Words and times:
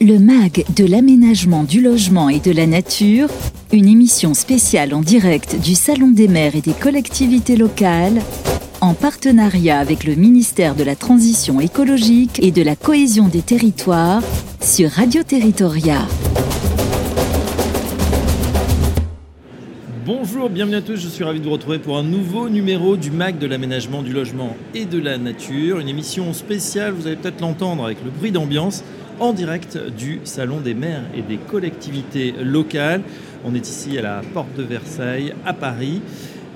Le 0.00 0.20
MAG 0.20 0.64
de 0.76 0.84
l'aménagement 0.84 1.64
du 1.64 1.80
logement 1.80 2.28
et 2.28 2.38
de 2.38 2.52
la 2.52 2.68
nature, 2.68 3.26
une 3.72 3.88
émission 3.88 4.32
spéciale 4.32 4.94
en 4.94 5.00
direct 5.00 5.60
du 5.60 5.74
Salon 5.74 6.12
des 6.12 6.28
maires 6.28 6.54
et 6.54 6.60
des 6.60 6.72
collectivités 6.72 7.56
locales, 7.56 8.22
en 8.80 8.94
partenariat 8.94 9.80
avec 9.80 10.04
le 10.04 10.14
ministère 10.14 10.76
de 10.76 10.84
la 10.84 10.94
Transition 10.94 11.60
écologique 11.60 12.38
et 12.40 12.52
de 12.52 12.62
la 12.62 12.76
cohésion 12.76 13.26
des 13.26 13.42
territoires 13.42 14.22
sur 14.60 14.88
Radio 14.88 15.24
Territoria. 15.24 16.06
Bonjour, 20.06 20.48
bienvenue 20.48 20.76
à 20.76 20.80
tous, 20.80 20.96
je 20.96 21.08
suis 21.08 21.24
ravi 21.24 21.40
de 21.40 21.44
vous 21.44 21.50
retrouver 21.50 21.80
pour 21.80 21.98
un 21.98 22.04
nouveau 22.04 22.48
numéro 22.48 22.96
du 22.96 23.10
MAC 23.10 23.40
de 23.40 23.48
l'aménagement 23.48 24.02
du 24.02 24.12
logement 24.12 24.56
et 24.74 24.84
de 24.84 25.00
la 25.00 25.18
nature, 25.18 25.80
une 25.80 25.88
émission 25.88 26.32
spéciale, 26.34 26.92
vous 26.92 27.08
allez 27.08 27.16
peut-être 27.16 27.40
l'entendre 27.40 27.84
avec 27.84 27.98
le 28.04 28.10
bruit 28.10 28.30
d'ambiance, 28.30 28.84
en 29.20 29.32
direct 29.32 29.78
du 29.96 30.20
Salon 30.24 30.60
des 30.60 30.74
maires 30.74 31.04
et 31.14 31.22
des 31.22 31.36
collectivités 31.36 32.34
locales. 32.42 33.02
On 33.44 33.54
est 33.54 33.68
ici 33.68 33.98
à 33.98 34.02
la 34.02 34.22
Porte 34.34 34.54
de 34.56 34.62
Versailles, 34.62 35.34
à 35.44 35.52
Paris. 35.52 36.00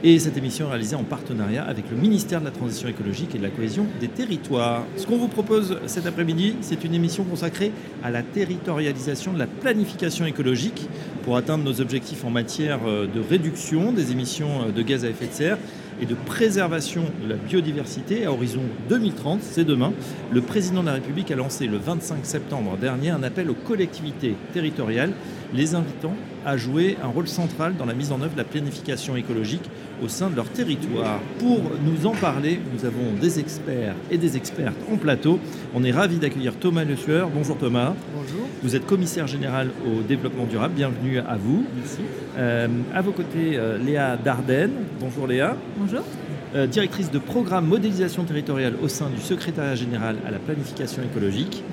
Et 0.05 0.19
cette 0.19 0.37
émission 0.37 0.67
est 0.67 0.71
réalisée 0.71 0.97
en 0.97 1.05
partenariat 1.05 1.63
avec 1.63 1.85
le 1.89 1.97
ministère 1.97 2.41
de 2.41 2.47
la 2.47 2.51
Transition 2.51 2.89
écologique 2.89 3.37
et 3.37 3.39
de 3.39 3.43
la 3.45 3.51
cohésion 3.51 3.87
des 4.01 4.09
territoires. 4.09 4.85
Ce 4.97 5.07
qu'on 5.07 5.17
vous 5.17 5.29
propose 5.29 5.79
cet 5.87 6.07
après-midi, 6.07 6.57
c'est 6.61 6.83
une 6.83 6.95
émission 6.95 7.23
consacrée 7.23 7.71
à 8.03 8.11
la 8.11 8.23
territorialisation 8.23 9.33
de 9.33 9.39
la 9.39 9.47
planification 9.47 10.27
écologique 10.27 10.89
pour 11.23 11.37
atteindre 11.37 11.63
nos 11.63 11.81
objectifs 11.81 12.25
en 12.25 12.31
matière 12.31 12.81
euh, 12.85 13.07
de 13.07 13.21
réduction 13.21 13.93
des 13.93 14.11
émissions 14.11 14.63
euh, 14.67 14.73
de 14.73 14.83
gaz 14.83 15.05
à 15.05 15.09
effet 15.09 15.27
de 15.27 15.33
serre 15.33 15.59
et 16.03 16.07
de 16.07 16.15
préservation 16.15 17.05
de 17.23 17.29
la 17.29 17.37
biodiversité 17.37 18.27
à 18.27 18.33
horizon 18.33 18.63
2030, 18.89 19.39
c'est 19.41 19.65
demain. 19.65 19.93
Le 20.33 20.41
président 20.41 20.81
de 20.81 20.87
la 20.87 20.95
République 20.95 21.31
a 21.31 21.37
lancé 21.37 21.69
le 21.69 21.77
25 21.77 22.27
septembre 22.27 22.77
dernier 22.77 23.11
un 23.11 23.23
appel 23.23 23.49
aux 23.49 23.55
collectivités 23.55 24.35
territoriales, 24.53 25.13
les 25.55 25.77
invitant 25.77 26.15
à 26.45 26.57
jouer 26.57 26.97
un 27.05 27.07
rôle 27.07 27.29
central 27.29 27.77
dans 27.77 27.85
la 27.87 27.95
mise 27.95 28.11
en 28.11 28.21
œuvre 28.21 28.33
de 28.33 28.39
la 28.39 28.45
planification 28.45 29.15
écologique 29.15 29.63
au 30.03 30.09
sein 30.09 30.29
de 30.29 30.35
leur 30.35 30.49
territoire. 30.49 31.21
Pour 31.39 31.61
nous 31.85 32.07
en 32.07 32.13
parler, 32.13 32.61
nous 32.75 32.85
avons 32.85 33.13
des 33.21 33.39
experts 33.39 33.95
et 34.11 34.19
des 34.19 34.37
expertes 34.37 34.77
en 34.93 34.97
plateau. 34.97 35.39
On 35.73 35.85
est 35.85 35.93
ravis 35.93 36.19
d'accueillir 36.19 36.55
Thomas 36.57 36.83
Le 36.83 36.97
Sueur. 36.97 37.29
Bonjour 37.31 37.57
Thomas. 37.57 37.95
Bonjour. 38.13 38.49
Vous 38.63 38.75
êtes 38.75 38.87
commissaire 38.87 39.29
général 39.29 39.71
au 39.87 40.03
développement 40.03 40.47
durable. 40.47 40.75
Bienvenue 40.75 41.19
à 41.19 41.37
vous. 41.37 41.65
Merci. 41.77 42.01
Euh, 42.39 42.69
à 42.95 43.03
vos 43.03 43.13
côtés, 43.13 43.57
euh, 43.57 43.79
Léa 43.79 44.17
Dardenne. 44.17 44.73
Bonjour 45.01 45.27
Léa. 45.27 45.57
Bonjour. 45.77 45.92
Euh, 46.55 46.67
directrice 46.67 47.11
de 47.11 47.19
programme 47.19 47.67
modélisation 47.67 48.25
territoriale 48.25 48.75
au 48.83 48.89
sein 48.89 49.09
du 49.09 49.21
secrétariat 49.21 49.75
général 49.75 50.17
à 50.27 50.31
la 50.31 50.39
planification 50.39 51.03
écologique. 51.03 51.65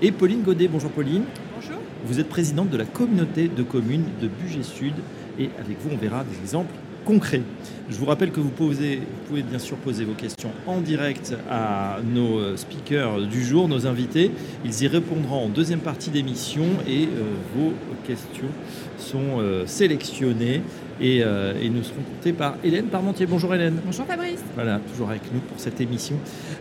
Et 0.00 0.12
Pauline 0.12 0.42
Godet. 0.42 0.68
Bonjour 0.68 0.90
Pauline. 0.90 1.24
Bonjour. 1.54 1.78
Vous 2.04 2.20
êtes 2.20 2.28
présidente 2.28 2.70
de 2.70 2.76
la 2.76 2.84
communauté 2.84 3.48
de 3.48 3.62
communes 3.62 4.04
de 4.22 4.28
Bugey 4.28 4.62
Sud. 4.62 4.94
Et 5.38 5.50
avec 5.58 5.80
vous, 5.80 5.90
on 5.92 5.96
verra 5.96 6.24
des 6.24 6.38
exemples 6.40 6.72
concret. 7.08 7.40
Je 7.88 7.96
vous 7.96 8.04
rappelle 8.04 8.30
que 8.30 8.40
vous, 8.40 8.50
posez, 8.50 8.96
vous, 8.96 9.28
pouvez 9.28 9.42
bien 9.42 9.58
sûr 9.58 9.78
poser 9.78 10.04
vos 10.04 10.12
questions 10.12 10.50
en 10.66 10.82
direct 10.82 11.34
à 11.50 12.00
nos 12.04 12.38
euh, 12.38 12.56
speakers 12.56 13.22
du 13.22 13.42
jour, 13.42 13.66
nos 13.66 13.86
invités. 13.86 14.30
Ils 14.64 14.82
y 14.82 14.86
répondront 14.88 15.46
en 15.46 15.48
deuxième 15.48 15.80
partie 15.80 16.10
d'émission 16.10 16.66
et 16.86 17.04
euh, 17.04 17.22
vos 17.56 17.72
questions 18.06 18.50
sont 18.98 19.40
euh, 19.40 19.64
sélectionnées 19.66 20.60
et, 21.00 21.22
euh, 21.22 21.54
et, 21.60 21.68
nous 21.68 21.82
serons 21.82 22.02
comptées 22.02 22.32
par 22.32 22.56
Hélène 22.64 22.86
Parmentier. 22.86 23.26
Bonjour 23.26 23.54
Hélène. 23.54 23.80
Bonjour 23.84 24.06
Fabrice. 24.06 24.42
Voilà, 24.54 24.80
toujours 24.90 25.10
avec 25.10 25.22
nous 25.32 25.40
pour 25.40 25.58
cette 25.58 25.80
émission. 25.80 26.16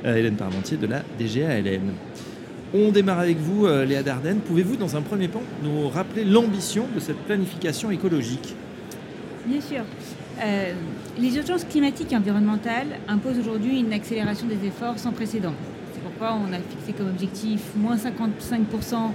Euh, 0.06 0.16
Hélène 0.16 0.36
Parmentier 0.36 0.78
de 0.78 0.88
la 0.88 1.02
DGALN. 1.20 1.94
On 2.74 2.92
démarre 2.92 3.20
avec 3.20 3.38
vous, 3.38 3.66
euh, 3.66 3.86
Léa 3.86 4.04
Dardenne. 4.04 4.40
Pouvez-vous, 4.40 4.76
dans 4.76 4.96
un 4.96 5.02
premier 5.02 5.30
temps, 5.30 5.44
nous 5.64 5.88
rappeler 5.88 6.24
l'ambition 6.24 6.86
de 6.94 7.00
cette 7.00 7.18
planification 7.20 7.92
écologique? 7.92 8.56
Bien 9.46 9.62
sûr. 9.62 9.84
Les 11.20 11.36
urgences 11.36 11.64
climatiques 11.64 12.14
et 12.14 12.16
environnementales 12.16 13.00
imposent 13.08 13.40
aujourd'hui 13.40 13.80
une 13.80 13.92
accélération 13.92 14.46
des 14.46 14.68
efforts 14.68 15.00
sans 15.00 15.12
précédent. 15.12 15.54
C'est 15.94 16.02
pourquoi 16.04 16.38
on 16.38 16.54
a 16.54 16.58
fixé 16.58 16.94
comme 16.94 17.08
objectif 17.08 17.62
moins 17.76 17.96
55% 17.96 19.12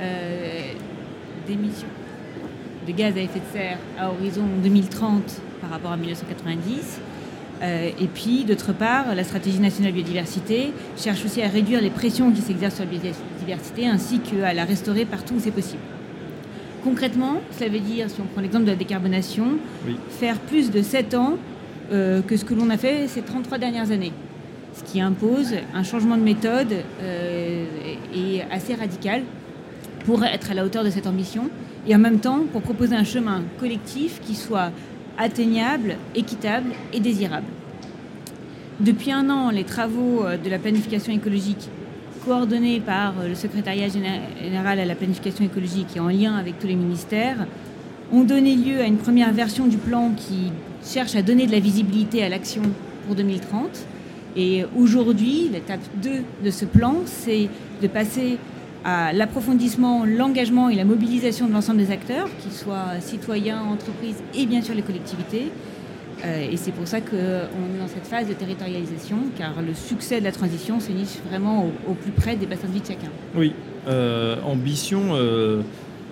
euh, 0.00 0.60
d'émissions 1.46 1.88
de 2.88 2.92
gaz 2.92 3.16
à 3.16 3.20
effet 3.20 3.40
de 3.40 3.52
serre 3.52 3.78
à 3.98 4.10
horizon 4.10 4.44
2030 4.62 5.22
par 5.60 5.70
rapport 5.70 5.92
à 5.92 5.96
1990. 5.96 7.00
Euh, 7.60 7.90
et 8.00 8.06
puis, 8.06 8.44
d'autre 8.44 8.72
part, 8.72 9.14
la 9.14 9.24
stratégie 9.24 9.58
nationale 9.58 9.92
biodiversité 9.92 10.72
cherche 10.96 11.24
aussi 11.24 11.42
à 11.42 11.48
réduire 11.48 11.80
les 11.82 11.90
pressions 11.90 12.30
qui 12.32 12.40
s'exercent 12.40 12.76
sur 12.76 12.84
la 12.84 12.90
biodiversité 12.90 13.86
ainsi 13.86 14.20
qu'à 14.20 14.54
la 14.54 14.64
restaurer 14.64 15.04
partout 15.04 15.34
où 15.34 15.40
c'est 15.40 15.50
possible. 15.50 15.82
Concrètement, 16.82 17.40
cela 17.58 17.70
veut 17.70 17.80
dire, 17.80 18.08
si 18.08 18.20
on 18.20 18.24
prend 18.24 18.40
l'exemple 18.40 18.64
de 18.64 18.70
la 18.70 18.76
décarbonation, 18.76 19.58
oui. 19.86 19.96
faire 20.08 20.38
plus 20.38 20.70
de 20.70 20.80
7 20.80 21.14
ans 21.14 21.36
euh, 21.92 22.22
que 22.22 22.36
ce 22.36 22.44
que 22.44 22.54
l'on 22.54 22.70
a 22.70 22.78
fait 22.78 23.08
ces 23.08 23.22
33 23.22 23.58
dernières 23.58 23.90
années. 23.90 24.12
Ce 24.74 24.84
qui 24.84 25.00
impose 25.00 25.54
un 25.74 25.82
changement 25.82 26.16
de 26.16 26.22
méthode 26.22 26.72
euh, 27.02 27.64
et 28.14 28.42
assez 28.50 28.74
radical 28.74 29.22
pour 30.06 30.24
être 30.24 30.52
à 30.52 30.54
la 30.54 30.64
hauteur 30.64 30.84
de 30.84 30.90
cette 30.90 31.08
ambition 31.08 31.50
et 31.86 31.94
en 31.94 31.98
même 31.98 32.20
temps 32.20 32.40
pour 32.52 32.62
proposer 32.62 32.94
un 32.94 33.04
chemin 33.04 33.42
collectif 33.58 34.20
qui 34.24 34.34
soit 34.34 34.70
atteignable, 35.16 35.96
équitable 36.14 36.70
et 36.92 37.00
désirable. 37.00 37.46
Depuis 38.80 39.10
un 39.10 39.28
an, 39.28 39.50
les 39.50 39.64
travaux 39.64 40.24
euh, 40.24 40.36
de 40.36 40.48
la 40.48 40.58
planification 40.58 41.12
écologique 41.12 41.68
coordonnés 42.24 42.80
par 42.80 43.14
le 43.26 43.34
secrétariat 43.34 43.88
général 43.88 44.78
à 44.78 44.84
la 44.84 44.94
planification 44.94 45.44
écologique 45.44 45.96
et 45.96 46.00
en 46.00 46.08
lien 46.08 46.36
avec 46.36 46.58
tous 46.58 46.66
les 46.66 46.76
ministères, 46.76 47.46
ont 48.12 48.22
donné 48.22 48.54
lieu 48.54 48.80
à 48.80 48.84
une 48.84 48.96
première 48.96 49.32
version 49.32 49.66
du 49.66 49.76
plan 49.76 50.12
qui 50.16 50.52
cherche 50.84 51.16
à 51.16 51.22
donner 51.22 51.46
de 51.46 51.52
la 51.52 51.60
visibilité 51.60 52.22
à 52.22 52.28
l'action 52.28 52.62
pour 53.06 53.16
2030. 53.16 53.86
Et 54.36 54.64
aujourd'hui, 54.76 55.48
l'étape 55.52 55.80
2 56.02 56.10
de 56.44 56.50
ce 56.50 56.64
plan, 56.64 56.96
c'est 57.06 57.48
de 57.82 57.88
passer 57.88 58.38
l'approfondissement, 59.12 60.04
l'engagement 60.04 60.68
et 60.68 60.74
la 60.74 60.84
mobilisation 60.84 61.46
de 61.46 61.52
l'ensemble 61.52 61.78
des 61.78 61.90
acteurs, 61.90 62.28
qu'ils 62.40 62.52
soient 62.52 63.00
citoyens, 63.00 63.60
entreprises 63.62 64.22
et 64.34 64.46
bien 64.46 64.62
sûr 64.62 64.74
les 64.74 64.82
collectivités, 64.82 65.50
euh, 66.24 66.50
et 66.50 66.56
c'est 66.56 66.72
pour 66.72 66.86
ça 66.86 67.00
qu'on 67.00 67.16
est 67.16 67.78
dans 67.78 67.88
cette 67.88 68.06
phase 68.06 68.28
de 68.28 68.34
territorialisation, 68.34 69.16
car 69.36 69.62
le 69.62 69.74
succès 69.74 70.20
de 70.20 70.24
la 70.24 70.32
transition 70.32 70.80
se 70.80 70.90
niche 70.90 71.18
vraiment 71.28 71.70
au, 71.88 71.94
plus 71.94 72.10
près 72.10 72.36
des 72.36 72.46
bassins 72.46 72.66
de 72.66 72.72
vie 72.72 72.80
de 72.80 72.86
chacun. 72.86 73.08
Oui, 73.36 73.52
euh, 73.86 74.36
ambition 74.44 75.00
euh, 75.12 75.62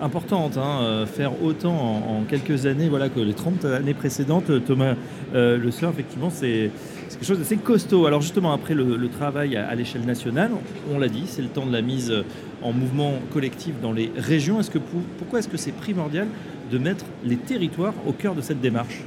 importante, 0.01 0.57
hein, 0.57 1.05
faire 1.05 1.43
autant 1.43 1.75
en, 1.75 2.23
quelques 2.27 2.65
années 2.65 2.87
voilà, 2.87 3.09
que 3.09 3.19
les 3.19 3.33
30 3.33 3.65
années 3.65 3.93
précédentes. 3.93 4.63
Thomas 4.65 4.95
Le 5.33 5.71
Sueur, 5.71 5.91
effectivement, 5.91 6.29
c'est 6.29 6.71
quelque 7.15 7.25
chose 7.25 7.39
d'assez 7.39 7.57
costaud. 7.57 8.05
Alors 8.05 8.21
justement, 8.21 8.53
après 8.53 8.73
le, 8.73 9.09
travail 9.09 9.55
à, 9.55 9.73
l'échelle 9.75 10.05
nationale, 10.05 10.51
on 10.91 10.99
l'a 10.99 11.07
dit, 11.07 11.23
c'est 11.25 11.41
le 11.41 11.47
temps 11.47 11.65
de 11.65 11.73
la 11.73 11.81
mise 11.81 12.13
en 12.61 12.73
mouvement 12.73 13.13
collectif 13.33 13.75
dans 13.81 13.91
les 13.91 14.11
régions. 14.17 14.59
Est-ce 14.59 14.71
que 14.71 14.79
pour, 14.79 15.01
pourquoi 15.17 15.39
est-ce 15.39 15.47
que 15.47 15.57
c'est 15.57 15.71
primordial 15.71 16.27
de 16.71 16.77
mettre 16.77 17.05
les 17.23 17.37
territoires 17.37 17.93
au 18.05 18.11
cœur 18.11 18.35
de 18.35 18.41
cette 18.41 18.61
démarche? 18.61 19.01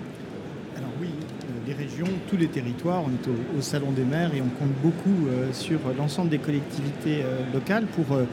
Les 1.66 1.76
régions, 1.76 2.08
tous 2.28 2.36
les 2.36 2.48
territoires. 2.48 3.04
On 3.04 3.10
est 3.10 3.56
au, 3.56 3.60
Salon 3.60 3.92
des 3.92 4.02
maires 4.02 4.34
et 4.34 4.42
on 4.42 4.48
compte 4.58 4.74
beaucoup 4.82 5.28
euh, 5.28 5.52
sur 5.52 5.78
l'ensemble 5.96 6.28
des 6.28 6.38
collectivités 6.38 7.22
euh, 7.22 7.42
locales 7.54 7.84
pour 7.86 8.16
euh, 8.16 8.24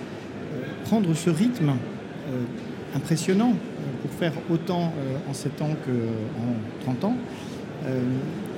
prendre 0.85 1.13
ce 1.13 1.29
rythme 1.29 1.73
impressionnant 2.95 3.53
pour 4.01 4.11
faire 4.11 4.33
autant 4.49 4.91
en 5.29 5.33
7 5.33 5.61
ans 5.61 5.75
qu'en 5.85 6.93
30 6.93 7.03
ans. 7.05 7.17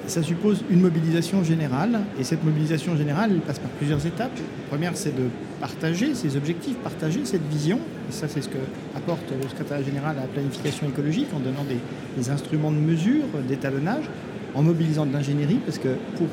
Ça 0.10 0.24
suppose 0.24 0.64
une 0.70 0.82
mobilisation 0.82 1.44
générale 1.44 2.00
et 2.20 2.24
cette 2.24 2.44
mobilisation 2.44 2.98
générale 2.98 3.32
passe 3.46 3.60
par 3.60 3.70
plusieurs 3.72 4.06
étapes. 4.06 4.36
La 4.36 4.68
première, 4.70 4.98
c'est 4.98 5.16
de 5.16 5.28
partager 5.62 6.16
ces 6.16 6.36
objectifs, 6.36 6.76
partager 6.78 7.26
cette 7.26 7.48
vision. 7.48 7.80
Ça, 8.10 8.28
c'est 8.28 8.42
ce 8.42 8.50
que 8.50 8.58
apporte 8.96 9.32
le 9.32 9.48
secrétaire 9.48 9.84
général 9.84 10.18
à 10.18 10.22
la 10.22 10.28
planification 10.28 10.88
écologique 10.88 11.28
en 11.34 11.40
donnant 11.40 11.64
des, 11.64 12.30
instruments 12.30 12.72
de 12.72 12.78
mesure, 12.78 13.26
d'étalonnage 13.48 14.06
en 14.56 14.64
mobilisant 14.64 15.06
de 15.06 15.14
l'ingénierie, 15.14 15.60
parce 15.64 15.78
que 15.78 15.90
pour 16.18 16.28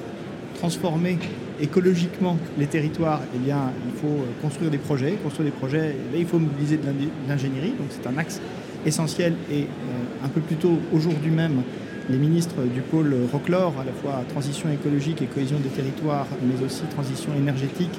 transformer 0.55 1.19
écologiquement 1.61 2.39
les 2.59 2.67
territoires, 2.67 3.21
eh 3.35 3.39
bien, 3.39 3.73
il 3.87 4.01
faut 4.01 4.25
construire 4.41 4.71
des 4.71 4.79
projets. 4.79 5.13
Construire 5.23 5.51
des 5.51 5.57
projets, 5.57 5.95
eh 6.15 6.21
il 6.21 6.27
faut 6.27 6.39
mobiliser 6.39 6.79
de 6.79 6.85
l'ingénierie. 7.29 7.75
Donc 7.79 7.89
c'est 7.91 8.07
un 8.09 8.17
axe 8.17 8.41
essentiel. 8.87 9.35
Et 9.51 9.63
euh, 9.63 10.25
un 10.25 10.29
peu 10.29 10.41
plus 10.41 10.57
tôt, 10.57 10.79
aujourd'hui 10.95 11.31
même, 11.31 11.63
les 12.09 12.19
ministres 12.19 12.57
du 12.73 12.81
pôle 12.81 13.15
Roclore, 13.33 13.75
à 13.81 13.85
la 13.85 13.93
fois 13.93 14.23
transition 14.29 14.71
écologique 14.71 15.23
et 15.23 15.27
cohésion 15.27 15.59
des 15.59 15.69
territoires, 15.69 16.27
mais 16.43 16.65
aussi 16.65 16.83
transition 16.85 17.33
énergétique, 17.37 17.99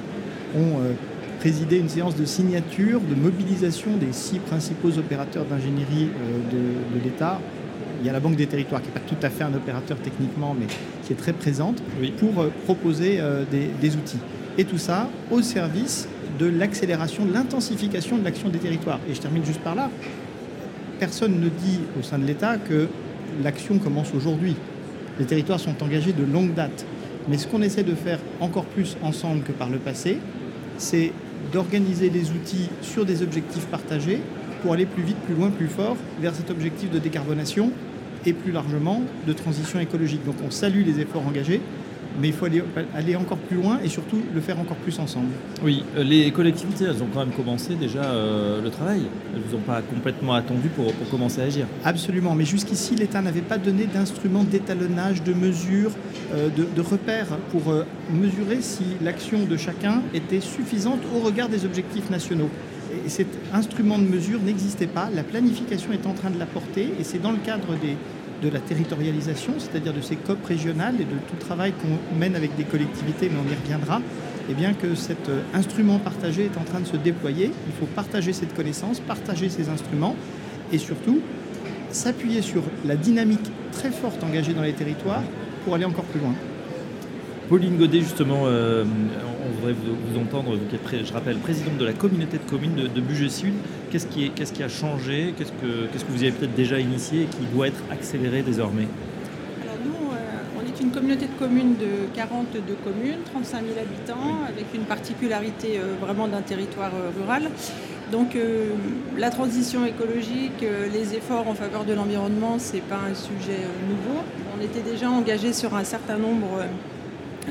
ont 0.56 0.80
euh, 0.80 0.92
présidé 1.40 1.78
une 1.78 1.88
séance 1.88 2.16
de 2.16 2.24
signature, 2.24 3.00
de 3.00 3.14
mobilisation 3.14 3.96
des 3.96 4.12
six 4.12 4.38
principaux 4.38 4.96
opérateurs 4.98 5.44
d'ingénierie 5.44 6.08
euh, 6.08 6.52
de, 6.52 6.98
de 6.98 7.04
l'État 7.04 7.40
il 8.00 8.06
y 8.06 8.10
a 8.10 8.12
la 8.12 8.20
Banque 8.20 8.36
des 8.36 8.46
Territoires 8.46 8.80
qui 8.80 8.86
n'est 8.86 8.94
pas 8.94 9.00
tout 9.00 9.16
à 9.26 9.28
fait 9.28 9.42
un 9.42 9.52
opérateur 9.54 9.96
techniquement, 9.98 10.54
mais 10.56 10.66
qui 11.02 11.12
est 11.12 11.16
très 11.16 11.32
présente, 11.32 11.82
oui. 12.00 12.12
pour 12.16 12.40
euh, 12.40 12.52
proposer 12.64 13.20
des, 13.50 13.70
des, 13.80 13.96
outils. 13.96 14.20
Et 14.56 14.64
tout 14.64 14.78
ça 14.78 15.10
au 15.32 15.42
service 15.42 16.08
de 16.38 16.46
l'accélération, 16.46 17.24
de 17.24 17.32
l'intensification 17.32 18.16
de 18.16 18.22
l'action 18.22 18.50
des 18.50 18.58
territoires. 18.58 19.00
Et 19.10 19.14
je 19.14 19.20
termine 19.20 19.44
juste 19.44 19.62
par 19.62 19.74
là. 19.74 19.90
Personne 21.00 21.40
ne 21.40 21.48
dit 21.48 21.80
au 21.98 22.02
sein 22.04 22.20
de 22.20 22.24
l'État 22.24 22.56
que 22.56 22.86
l'action 23.42 23.78
commence 23.78 24.12
aujourd'hui. 24.14 24.56
Les 25.18 25.24
territoires 25.24 25.60
sont 25.60 25.82
engagés 25.82 26.12
de 26.12 26.24
longue 26.24 26.54
date. 26.54 26.84
Mais 27.28 27.38
ce 27.38 27.46
qu'on 27.46 27.62
essaie 27.62 27.82
de 27.82 27.94
faire 27.94 28.18
encore 28.40 28.64
plus 28.64 28.96
ensemble 29.02 29.42
que 29.42 29.52
par 29.52 29.68
le 29.68 29.78
passé, 29.78 30.18
c'est 30.78 31.12
d'organiser 31.52 32.10
les 32.10 32.30
outils 32.30 32.68
sur 32.82 33.04
des 33.04 33.22
objectifs 33.22 33.66
partagés 33.66 34.20
pour 34.62 34.72
aller 34.72 34.86
plus 34.86 35.02
vite, 35.02 35.16
plus 35.18 35.34
loin, 35.34 35.50
plus 35.50 35.68
fort 35.68 35.96
vers 36.20 36.34
cet 36.34 36.50
objectif 36.50 36.90
de 36.90 36.98
décarbonation 36.98 37.70
et 38.26 38.32
plus 38.32 38.52
largement 38.52 39.02
de 39.26 39.32
transition 39.32 39.78
écologique. 39.78 40.24
Donc 40.24 40.36
on 40.46 40.50
salue 40.50 40.84
les 40.84 41.00
efforts 41.00 41.26
engagés, 41.26 41.60
mais 42.20 42.28
il 42.28 42.34
faut 42.34 42.46
aller, 42.46 43.16
encore 43.16 43.38
plus 43.38 43.56
loin 43.56 43.78
et 43.82 43.88
surtout 43.88 44.20
le 44.34 44.40
faire 44.40 44.58
encore 44.58 44.76
plus 44.78 44.98
ensemble. 44.98 45.28
Oui, 45.62 45.84
euh, 45.96 46.02
les 46.02 46.30
collectivités, 46.30 46.84
elles 46.84 47.02
ont 47.02 47.08
quand 47.12 47.20
même 47.20 47.34
commencé 47.34 47.74
déjà 47.74 48.04
euh, 48.04 48.62
le 48.62 48.70
travail. 48.70 49.02
Elles 49.32 49.40
ne 49.40 49.46
vous 49.46 49.56
ont 49.56 49.60
pas 49.60 49.82
complètement 49.82 50.34
attendu 50.34 50.68
pour, 50.68 50.92
commencer 51.10 51.40
à 51.40 51.44
agir. 51.44 51.66
Absolument, 51.84 52.34
mais 52.34 52.44
jusqu'ici, 52.44 52.94
l'État 52.94 53.22
n'avait 53.22 53.40
pas 53.40 53.58
donné 53.58 53.86
d'instruments 53.86 54.44
d'étalonnage, 54.44 55.22
de 55.22 55.32
mesures, 55.32 55.92
euh, 56.34 56.48
de, 56.48 56.66
de, 56.74 56.80
repères 56.80 57.38
pour 57.50 57.74
mesurer 58.12 58.60
si 58.60 58.84
l'action 59.02 59.44
de 59.44 59.56
chacun 59.56 60.02
était 60.14 60.40
suffisante 60.40 61.00
au 61.14 61.20
regard 61.20 61.48
des 61.48 61.64
objectifs 61.64 62.10
nationaux. 62.10 62.50
Et 63.04 63.08
cet 63.08 63.28
instrument 63.52 63.98
de 63.98 64.04
mesure 64.04 64.40
n'existait 64.40 64.86
pas. 64.86 65.10
La 65.14 65.22
planification 65.22 65.92
est 65.92 66.06
en 66.06 66.14
train 66.14 66.30
de 66.30 66.38
l'apporter 66.38 66.92
et 66.98 67.04
c'est 67.04 67.18
dans 67.18 67.32
le 67.32 67.38
cadre 67.38 67.76
des, 67.80 67.96
de 68.42 68.48
la 68.48 68.60
territorialisation, 68.60 69.54
c'est-à-dire 69.58 69.92
de 69.92 70.00
ces 70.00 70.16
COP 70.16 70.44
régionales 70.44 70.94
et 71.00 71.04
de 71.04 71.18
tout 71.28 71.36
travail 71.38 71.72
qu'on 71.72 72.18
mène 72.18 72.36
avec 72.36 72.56
des 72.56 72.64
collectivités, 72.64 73.30
mais 73.30 73.38
on 73.44 73.50
y 73.50 73.54
reviendra, 73.54 73.98
et 73.98 74.52
eh 74.52 74.54
bien 74.54 74.72
que 74.72 74.94
cet 74.94 75.28
euh, 75.28 75.42
instrument 75.52 75.98
partagé 75.98 76.46
est 76.46 76.58
en 76.58 76.64
train 76.64 76.80
de 76.80 76.86
se 76.86 76.96
déployer. 76.96 77.50
Il 77.66 77.72
faut 77.78 77.86
partager 77.86 78.32
cette 78.32 78.54
connaissance, 78.54 79.00
partager 79.00 79.50
ces 79.50 79.68
instruments 79.68 80.16
et 80.72 80.78
surtout 80.78 81.20
s'appuyer 81.90 82.40
sur 82.40 82.62
la 82.86 82.96
dynamique 82.96 83.50
très 83.72 83.90
forte 83.90 84.22
engagée 84.24 84.54
dans 84.54 84.62
les 84.62 84.72
territoires 84.72 85.22
pour 85.64 85.74
aller 85.74 85.84
encore 85.84 86.04
plus 86.04 86.20
loin. 86.20 86.34
Pauline 87.48 87.76
Godet, 87.76 88.00
justement, 88.00 88.42
euh, 88.44 88.84
on 88.84 89.56
voudrait 89.56 89.74
vous, 89.74 90.18
entendre, 90.20 90.58
je 90.92 91.12
rappelle, 91.12 91.36
présidente 91.38 91.78
de 91.78 91.84
la 91.84 91.94
communauté 91.94 92.38
de 92.38 92.50
communes 92.50 92.74
de, 92.74 92.88
de 92.88 93.28
Sud. 93.28 93.54
Qu'est-ce 93.90 94.06
qui, 94.06 94.62
a 94.62 94.68
changé? 94.68 95.34
Qu'est-ce 95.36 95.52
que, 95.52 96.10
vous 96.10 96.22
avez 96.22 96.32
peut-être 96.32 96.54
déjà 96.54 96.78
initié 96.78 97.22
et 97.22 97.26
qui 97.26 97.44
doit 97.54 97.68
être 97.68 97.82
accéléré 97.90 98.42
désormais? 98.42 98.86
Alors 99.62 99.76
nous, 99.84 100.12
euh, 100.12 100.16
on 100.58 100.66
est 100.66 100.80
une 100.82 100.90
communauté 100.90 101.26
de 101.26 101.38
communes 101.38 101.76
de 101.76 102.14
42 102.14 102.60
communes, 102.84 103.20
35 103.32 103.62
000 103.62 103.78
habitants, 103.80 104.44
avec 104.46 104.66
une 104.74 104.82
particularité 104.82 105.78
euh, 105.78 105.94
vraiment 106.00 106.28
d'un 106.28 106.42
territoire 106.42 106.92
rural. 107.18 107.50
Donc 108.12 108.38
la 109.18 109.28
transition 109.28 109.84
écologique, 109.84 110.64
les 110.90 111.14
efforts 111.14 111.46
en 111.46 111.52
faveur 111.52 111.84
de 111.84 111.92
l'environnement, 111.92 112.58
ce 112.58 112.72
n'est 112.72 112.80
pas 112.80 113.00
un 113.06 113.14
sujet 113.14 113.60
nouveau. 113.86 114.20
On 114.58 114.64
était 114.64 114.80
déjà 114.80 115.10
engagé 115.10 115.52
sur 115.52 115.74
un 115.74 115.84
certain 115.84 116.16
nombre 116.16 116.64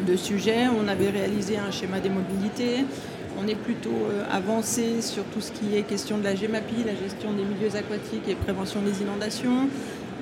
de 0.01 0.15
sujets. 0.15 0.65
On 0.67 0.87
avait 0.87 1.11
réalisé 1.11 1.59
un 1.59 1.69
schéma 1.69 1.99
des 1.99 2.09
mobilités. 2.09 2.85
On 3.39 3.47
est 3.47 3.55
plutôt 3.55 3.89
euh, 3.89 4.23
avancé 4.31 5.01
sur 5.01 5.23
tout 5.25 5.41
ce 5.41 5.51
qui 5.51 5.75
est 5.77 5.83
question 5.83 6.17
de 6.17 6.23
la 6.23 6.33
GEMAPI, 6.33 6.83
la 6.85 6.95
gestion 6.95 7.33
des 7.33 7.43
milieux 7.43 7.75
aquatiques 7.75 8.27
et 8.27 8.33
prévention 8.33 8.81
des 8.81 9.03
inondations. 9.03 9.69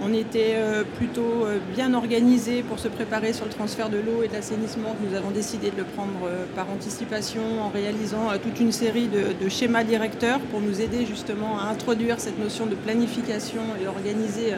On 0.02 0.14
était 0.14 0.56
euh, 0.56 0.84
plutôt 0.98 1.46
euh, 1.46 1.60
bien 1.74 1.94
organisé 1.94 2.62
pour 2.62 2.78
se 2.78 2.90
préparer 2.90 3.32
sur 3.32 3.46
le 3.46 3.52
transfert 3.52 3.90
de 3.90 3.98
l'eau 3.98 4.22
et 4.22 4.28
de 4.28 4.34
l'assainissement. 4.34 4.98
Nous 5.02 5.16
avons 5.16 5.32
décidé 5.32 5.72
de 5.72 5.78
le 5.78 5.86
prendre 5.86 6.30
par 6.56 6.70
anticipation 6.70 7.62
en 7.62 7.70
réalisant 7.70 8.32
toute 8.44 8.60
une 8.60 8.74
série 8.74 9.08
de, 9.08 9.48
schémas 9.48 9.86
directeurs 9.86 10.40
pour 10.52 10.60
nous 10.60 10.82
aider 10.82 11.06
justement 11.06 11.58
à 11.58 11.70
introduire 11.72 12.20
cette 12.20 12.38
notion 12.38 12.66
de 12.66 12.76
planification 12.76 13.62
et 13.82 13.88
organiser 13.88 14.56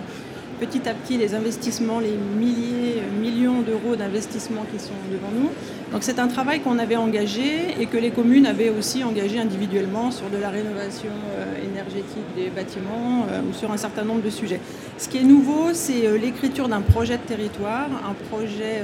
petit 0.60 0.88
à 0.90 0.94
petit 0.94 1.18
les 1.18 1.36
investissements, 1.36 2.00
les 2.00 2.16
milliers, 2.38 3.02
millions 3.22 3.62
d'euros 3.62 3.96
d'investissements 3.96 4.66
qui 4.72 4.80
sont 4.80 4.94
devant 5.12 5.32
nous. 5.34 5.50
Donc 5.92 6.04
c'est 6.04 6.20
un 6.20 6.28
travail 6.28 6.60
qu'on 6.60 6.80
avait 6.80 6.96
engagé 6.96 7.80
et 7.80 7.86
que 7.86 7.98
les 7.98 8.12
communes 8.12 8.46
avaient 8.46 8.70
aussi 8.70 9.04
engagé 9.04 9.40
individuellement 9.40 10.12
sur 10.12 10.30
de 10.30 10.38
la 10.38 10.50
rénovation 10.50 11.12
euh, 11.38 11.56
énergétique 11.64 12.26
des 12.36 12.50
bâtiments 12.50 13.26
euh, 13.30 13.42
ou 13.50 13.54
sur 13.54 13.72
un 13.72 13.78
certain 13.78 14.04
nombre 14.04 14.22
de 14.22 14.30
sujets. 14.30 14.60
Ce 14.98 15.08
qui 15.08 15.18
est 15.18 15.24
nouveau, 15.24 15.70
c'est 15.74 16.06
euh, 16.08 16.18
l'écriture 16.18 16.68
d'un 16.68 16.82
projet 16.82 17.18
de 17.18 17.24
territoire, 17.24 17.88
un 18.10 18.14
projet 18.30 18.82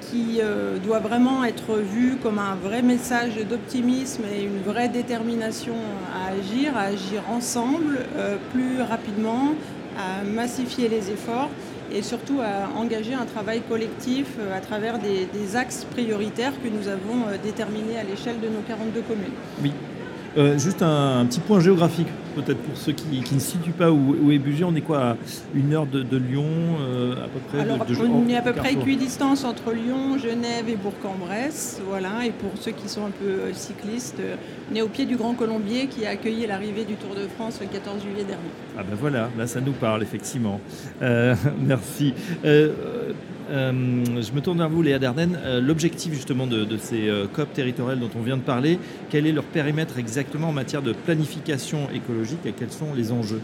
qui 0.00 0.40
doit 0.84 1.00
vraiment 1.00 1.44
être 1.44 1.78
vu 1.78 2.16
comme 2.22 2.38
un 2.38 2.54
vrai 2.54 2.80
message 2.80 3.34
d'optimisme 3.48 4.22
et 4.32 4.44
une 4.44 4.62
vraie 4.62 4.88
détermination 4.88 5.74
à 6.14 6.32
agir, 6.32 6.76
à 6.76 6.82
agir 6.82 7.22
ensemble, 7.28 8.06
plus 8.52 8.80
rapidement, 8.82 9.54
à 9.98 10.24
massifier 10.24 10.88
les 10.88 11.10
efforts 11.10 11.50
et 11.92 12.02
surtout 12.02 12.40
à 12.40 12.76
engager 12.76 13.14
un 13.14 13.24
travail 13.24 13.62
collectif 13.68 14.26
euh, 14.38 14.56
à 14.56 14.60
travers 14.60 14.98
des, 14.98 15.56
axes 15.56 15.86
prioritaires 15.90 16.52
que 16.62 16.68
nous 16.68 16.88
avons 16.88 17.28
euh, 17.28 17.36
déterminés 17.42 17.98
à 17.98 18.02
l'échelle 18.02 18.40
de 18.40 18.48
nos 18.48 18.60
42 18.66 19.00
communes. 19.02 19.72
Euh, 20.36 20.58
juste 20.58 20.82
un, 20.82 21.24
petit 21.26 21.40
point 21.40 21.60
géographique, 21.60 22.08
peut-être 22.34 22.58
pour 22.58 22.76
ceux 22.76 22.92
qui, 22.92 23.34
ne 23.34 23.38
situent 23.38 23.70
pas 23.70 23.90
où, 23.90 24.30
est 24.30 24.38
Bugey. 24.38 24.64
On 24.64 24.74
est 24.74 24.82
quoi 24.82 25.10
à 25.10 25.16
Une 25.54 25.72
heure 25.72 25.86
de, 25.86 26.16
Lyon, 26.16 26.46
à 27.16 27.28
peu 27.28 27.40
près 27.48 27.60
Alors, 27.60 27.78
On 28.00 28.28
est 28.28 28.36
à 28.36 28.42
peu 28.42 28.52
près 28.52 28.74
équidistance 28.74 29.44
entre 29.44 29.72
Lyon, 29.72 30.18
Genève 30.18 30.68
et 30.68 30.76
Bourg-en-Bresse. 30.76 31.80
Voilà. 31.88 32.26
Et 32.26 32.30
pour 32.30 32.50
ceux 32.60 32.72
qui 32.72 32.88
sont 32.88 33.06
un 33.06 33.10
peu 33.10 33.52
cyclistes, 33.52 34.20
on 34.70 34.74
est 34.74 34.82
au 34.82 34.88
pied 34.88 35.06
du 35.06 35.16
Grand 35.16 35.34
Colombier 35.34 35.86
qui 35.86 36.04
a 36.04 36.10
accueilli 36.10 36.46
l'arrivée 36.46 36.84
du 36.84 36.94
Tour 36.94 37.14
de 37.14 37.26
France 37.28 37.58
le 37.60 37.66
14 37.68 38.02
juillet 38.02 38.24
dernier. 38.24 38.50
Ah 38.78 38.82
ben 38.82 38.96
voilà, 39.00 39.30
là 39.38 39.46
ça 39.46 39.60
nous 39.60 39.72
parle 39.72 40.02
effectivement. 40.02 40.60
Euh, 41.02 41.34
merci. 41.60 42.12
Euh, 43.50 43.72
euh, 43.72 44.22
je 44.22 44.32
me 44.32 44.40
tourne 44.40 44.58
vers 44.58 44.68
vous, 44.68 44.82
Léa 44.82 44.98
Dardenne. 44.98 45.38
L'objectif 45.60 46.12
justement 46.12 46.46
de, 46.46 46.76
ces 46.78 47.10
COP 47.32 47.52
territoriales 47.52 48.00
dont 48.00 48.10
on 48.18 48.22
vient 48.22 48.36
de 48.36 48.42
parler, 48.42 48.78
quel 49.10 49.26
est 49.26 49.32
leur 49.32 49.44
périmètre 49.44 49.98
exactement 49.98 50.48
en 50.48 50.52
matière 50.52 50.82
de 50.82 50.92
planification 50.92 51.88
écologique 51.94 52.44
et 52.44 52.52
quels 52.52 52.72
sont 52.72 52.94
les 52.94 53.12
enjeux? 53.12 53.40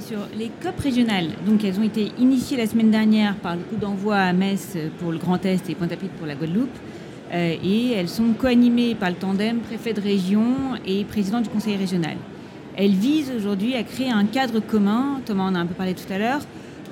Sur 0.00 0.18
les 0.36 0.50
COP 0.62 0.78
régionales, 0.80 1.28
donc 1.46 1.64
elles 1.64 1.78
ont 1.78 1.84
été 1.84 2.10
initiées 2.18 2.56
la 2.56 2.66
semaine 2.66 2.90
dernière 2.90 3.36
par 3.36 3.54
le 3.54 3.62
coup 3.62 3.76
d'envoi 3.76 4.16
à 4.16 4.32
Metz 4.32 4.76
pour 4.98 5.12
le 5.12 5.18
Grand 5.18 5.44
Est 5.46 5.70
et 5.70 5.74
Pointe-à-Pitre 5.74 6.14
pour 6.14 6.26
la 6.26 6.34
Guadeloupe. 6.34 6.76
Euh, 7.32 7.56
et 7.64 7.92
elles 7.92 8.08
sont 8.08 8.34
co-animées 8.38 8.94
par 8.94 9.08
le 9.08 9.16
tandem 9.16 9.60
préfet 9.60 9.94
de 9.94 10.00
région 10.00 10.76
et 10.86 11.04
président 11.04 11.40
du 11.40 11.48
conseil 11.48 11.76
régional. 11.76 12.16
Elles 12.76 12.92
visent 12.92 13.32
aujourd'hui 13.34 13.74
à 13.74 13.82
créer 13.82 14.10
un 14.10 14.24
cadre 14.24 14.60
commun, 14.60 15.20
Thomas 15.24 15.44
en 15.44 15.54
a 15.54 15.58
un 15.58 15.66
peu 15.66 15.74
parlé 15.74 15.94
tout 15.94 16.10
à 16.12 16.18
l'heure, 16.18 16.40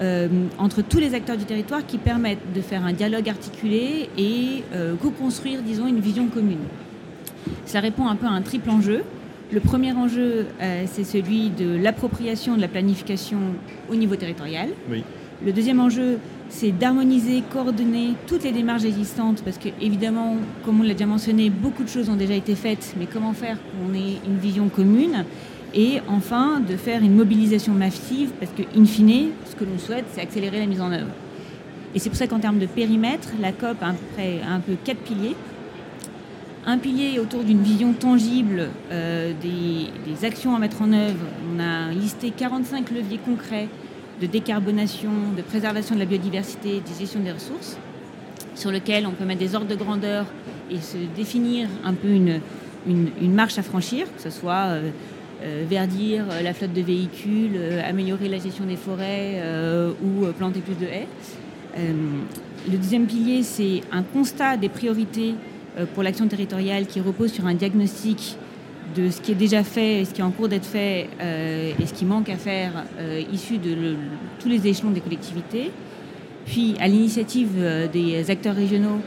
euh, 0.00 0.28
entre 0.59 0.83
tous 0.83 0.99
les 0.99 1.14
acteurs 1.14 1.37
du 1.37 1.45
territoire 1.45 1.85
qui 1.87 1.99
permettent 1.99 2.52
de 2.54 2.61
faire 2.61 2.85
un 2.85 2.92
dialogue 2.92 3.28
articulé 3.28 4.09
et 4.16 4.64
euh, 4.75 4.95
co-construire, 4.97 5.62
disons, 5.62 5.87
une 5.87 6.00
vision 6.00 6.28
commune. 6.28 6.64
Ça 7.66 7.80
répond 7.80 8.07
un 8.07 8.16
peu 8.16 8.26
à 8.26 8.30
un 8.30 8.42
triple 8.42 8.71
enjeu. 8.71 9.02
Le 9.52 9.61
premier 9.61 9.92
enjeu, 9.92 10.47
c'est 10.87 11.02
celui 11.02 11.50
de 11.50 11.75
l'appropriation 11.75 12.54
de 12.54 12.61
la 12.61 12.69
planification 12.69 13.38
au 13.90 13.97
niveau 13.97 14.14
territorial. 14.14 14.69
Oui. 14.88 15.02
Le 15.45 15.52
deuxième 15.52 15.80
enjeu, 15.80 16.19
c'est 16.50 16.71
d'harmoniser, 16.71 17.42
coordonner 17.50 18.11
toutes 18.26 18.45
les 18.45 18.52
démarches 18.52 18.85
existantes, 18.85 19.42
parce 19.42 19.57
que 19.57 19.69
évidemment, 19.80 20.37
comme 20.66 20.80
on 20.80 20.83
l'a 20.83 20.92
déjà 20.92 21.07
mentionné, 21.07 21.49
beaucoup 21.49 21.83
de 21.83 21.88
choses 21.88 22.11
ont 22.11 22.16
déjà 22.16 22.35
été 22.35 22.54
faites, 22.54 22.95
mais 22.99 23.07
comment 23.07 23.33
faire 23.33 23.57
qu'on 23.57 23.95
ait 23.95 24.19
une 24.26 24.37
vision 24.37 24.69
commune 24.69 25.25
et 25.75 26.00
enfin 26.09 26.61
de 26.61 26.77
faire 26.77 27.03
une 27.03 27.15
mobilisation 27.15 27.73
massive, 27.73 28.31
parce 28.41 28.53
que 28.53 28.62
in 28.77 28.85
fine, 28.85 29.31
ce 29.49 29.55
que 29.57 29.65
l'on 29.65 29.79
souhaite, 29.79 30.05
c'est 30.12 30.21
accélérer 30.21 30.59
la 30.59 30.67
mise 30.67 30.81
en 30.81 30.93
œuvre. 30.93 31.11
Et 31.95 31.99
c'est 31.99 32.09
pour 32.09 32.19
ça 32.19 32.27
qu'en 32.27 32.39
termes 32.39 32.59
de 32.59 32.67
périmètre, 32.67 33.29
la 33.41 33.53
COP 33.53 33.83
a 33.83 33.89
un 33.89 34.61
peu 34.61 34.75
quatre 34.85 35.00
piliers. 35.00 35.35
Un 36.67 36.79
pilier 36.79 37.19
autour 37.19 37.43
d'une 37.43 37.62
vision 37.62 37.93
tangible 37.95 38.69
euh, 38.93 39.33
des, 39.41 40.27
actions 40.27 40.55
à 40.55 40.59
mettre 40.59 40.83
en 40.83 40.93
œuvre. 40.93 41.25
On 41.55 41.59
a 41.59 41.91
listé 41.91 42.31
45 42.31 42.91
leviers 42.91 43.19
concrets 43.19 43.69
de 44.21 44.27
décarbonation, 44.27 45.11
de 45.37 45.43
préservation 45.43 45.95
de 45.95 46.00
la 46.00 46.07
biodiversité, 46.07 46.81
de 46.81 46.99
gestion 46.99 47.21
des 47.21 47.33
ressources, 47.33 47.79
sur 48.55 48.71
lequel 48.71 49.07
on 49.07 49.12
peut 49.12 49.25
mettre 49.25 49.41
des 49.41 49.55
ordres 49.55 49.69
de 49.69 49.75
grandeur 49.75 50.27
et 50.71 50.77
se 50.77 50.99
définir 51.17 51.69
un 51.83 51.95
peu 51.95 52.09
une, 52.09 52.41
marche 53.33 53.59
à 53.59 53.62
franchir, 53.62 54.07
que 54.15 54.23
ce 54.23 54.31
soit 54.31 54.67
euh, 54.69 54.91
verdir 55.69 56.25
euh, 56.31 56.43
la 56.43 56.53
flotte 56.53 56.73
de 56.73 56.83
véhicules, 56.83 57.59
améliorer 57.85 58.29
la 58.29 58.39
gestion 58.39 58.65
des 58.67 58.77
forêts 58.77 59.43
ou 60.03 60.27
planter 60.39 60.61
plus 60.61 60.75
de 60.75 60.87
haies. 60.87 61.09
le 61.77 62.77
deuxième 62.77 63.07
pilier, 63.07 63.43
c'est 63.43 63.83
un 63.93 64.03
constat 64.03 64.57
des 64.57 64.69
priorités 64.69 65.35
pour 65.95 66.03
l'action 66.03 66.27
territoriale 66.27 66.87
qui 66.87 67.01
repose 67.01 67.33
sur 67.33 67.47
un 67.47 67.55
diagnostic 67.55 68.37
de 68.97 69.11
ce 69.11 69.21
qui 69.21 69.33
est 69.33 69.37
déjà 69.37 69.63
fait, 69.63 70.05
ce 70.05 70.13
qui 70.13 70.21
est 70.21 70.25
en 70.25 70.31
cours 70.31 70.49
d'être 70.49 70.65
fait 70.65 71.09
euh, 71.21 71.73
et 71.79 71.87
ce 71.87 71.95
qui 71.95 72.05
manque 72.05 72.29
à 72.29 72.37
faire, 72.37 72.73
euh, 72.99 73.23
issu 73.33 73.59
de 73.59 73.95
tous 74.41 74.49
les 74.49 74.67
échelons 74.67 74.91
des 74.91 75.01
collectivités. 75.01 75.71
Puis, 76.47 76.75
à 76.81 76.89
l'initiative 76.89 77.51
euh, 77.59 77.87
des 77.87 78.31
acteurs 78.31 78.55
régionaux, 78.55 79.01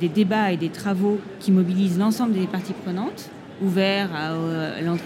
des 0.00 0.08
débats 0.08 0.50
et 0.50 0.56
des 0.56 0.68
travaux 0.68 1.20
qui 1.38 1.52
mobilisent 1.52 1.96
l'ensemble 1.96 2.32
des 2.32 2.48
parties 2.48 2.72
prenantes 2.84 3.30
ouvert 3.62 4.10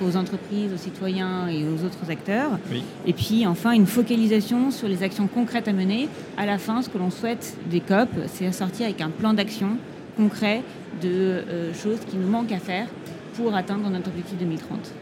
aux 0.03 0.17
entreprises, 0.17 0.73
aux 0.73 0.79
citoyens 0.79 1.49
et 1.49 1.65
aux 1.65 1.85
autres 1.85 2.11
acteurs. 2.11 2.59
Et 3.07 3.13
puis 3.13 3.47
enfin 3.47 3.73
une 3.73 3.87
focalisation 3.87 4.71
sur 4.71 4.89
les 4.89 5.03
actions 5.03 5.27
concrètes 5.27 5.69
à 5.69 5.73
mener. 5.73 6.09
À 6.37 6.47
la 6.47 6.59
fin, 6.59 6.83
ce 6.83 6.89
que 6.89 6.99
l'on 6.99 7.11
souhaite 7.11 7.57
des 7.71 7.81
COP, 7.81 8.09
c'est 8.27 8.51
sortir 8.53 8.87
avec 8.87 9.01
un 9.01 9.11
plan 9.11 9.35
d'action 9.35 9.77
concret 10.17 10.63
de 11.01 11.09
euh, 11.09 11.75
choses 11.75 12.01
qui 12.09 12.17
nous 12.17 12.29
manquent 12.29 12.53
à 12.53 12.59
faire 12.59 12.87
pour 13.35 13.55
atteindre 13.55 13.89
notre 13.89 14.09
objectif 14.09 14.39
2030. 14.39 14.93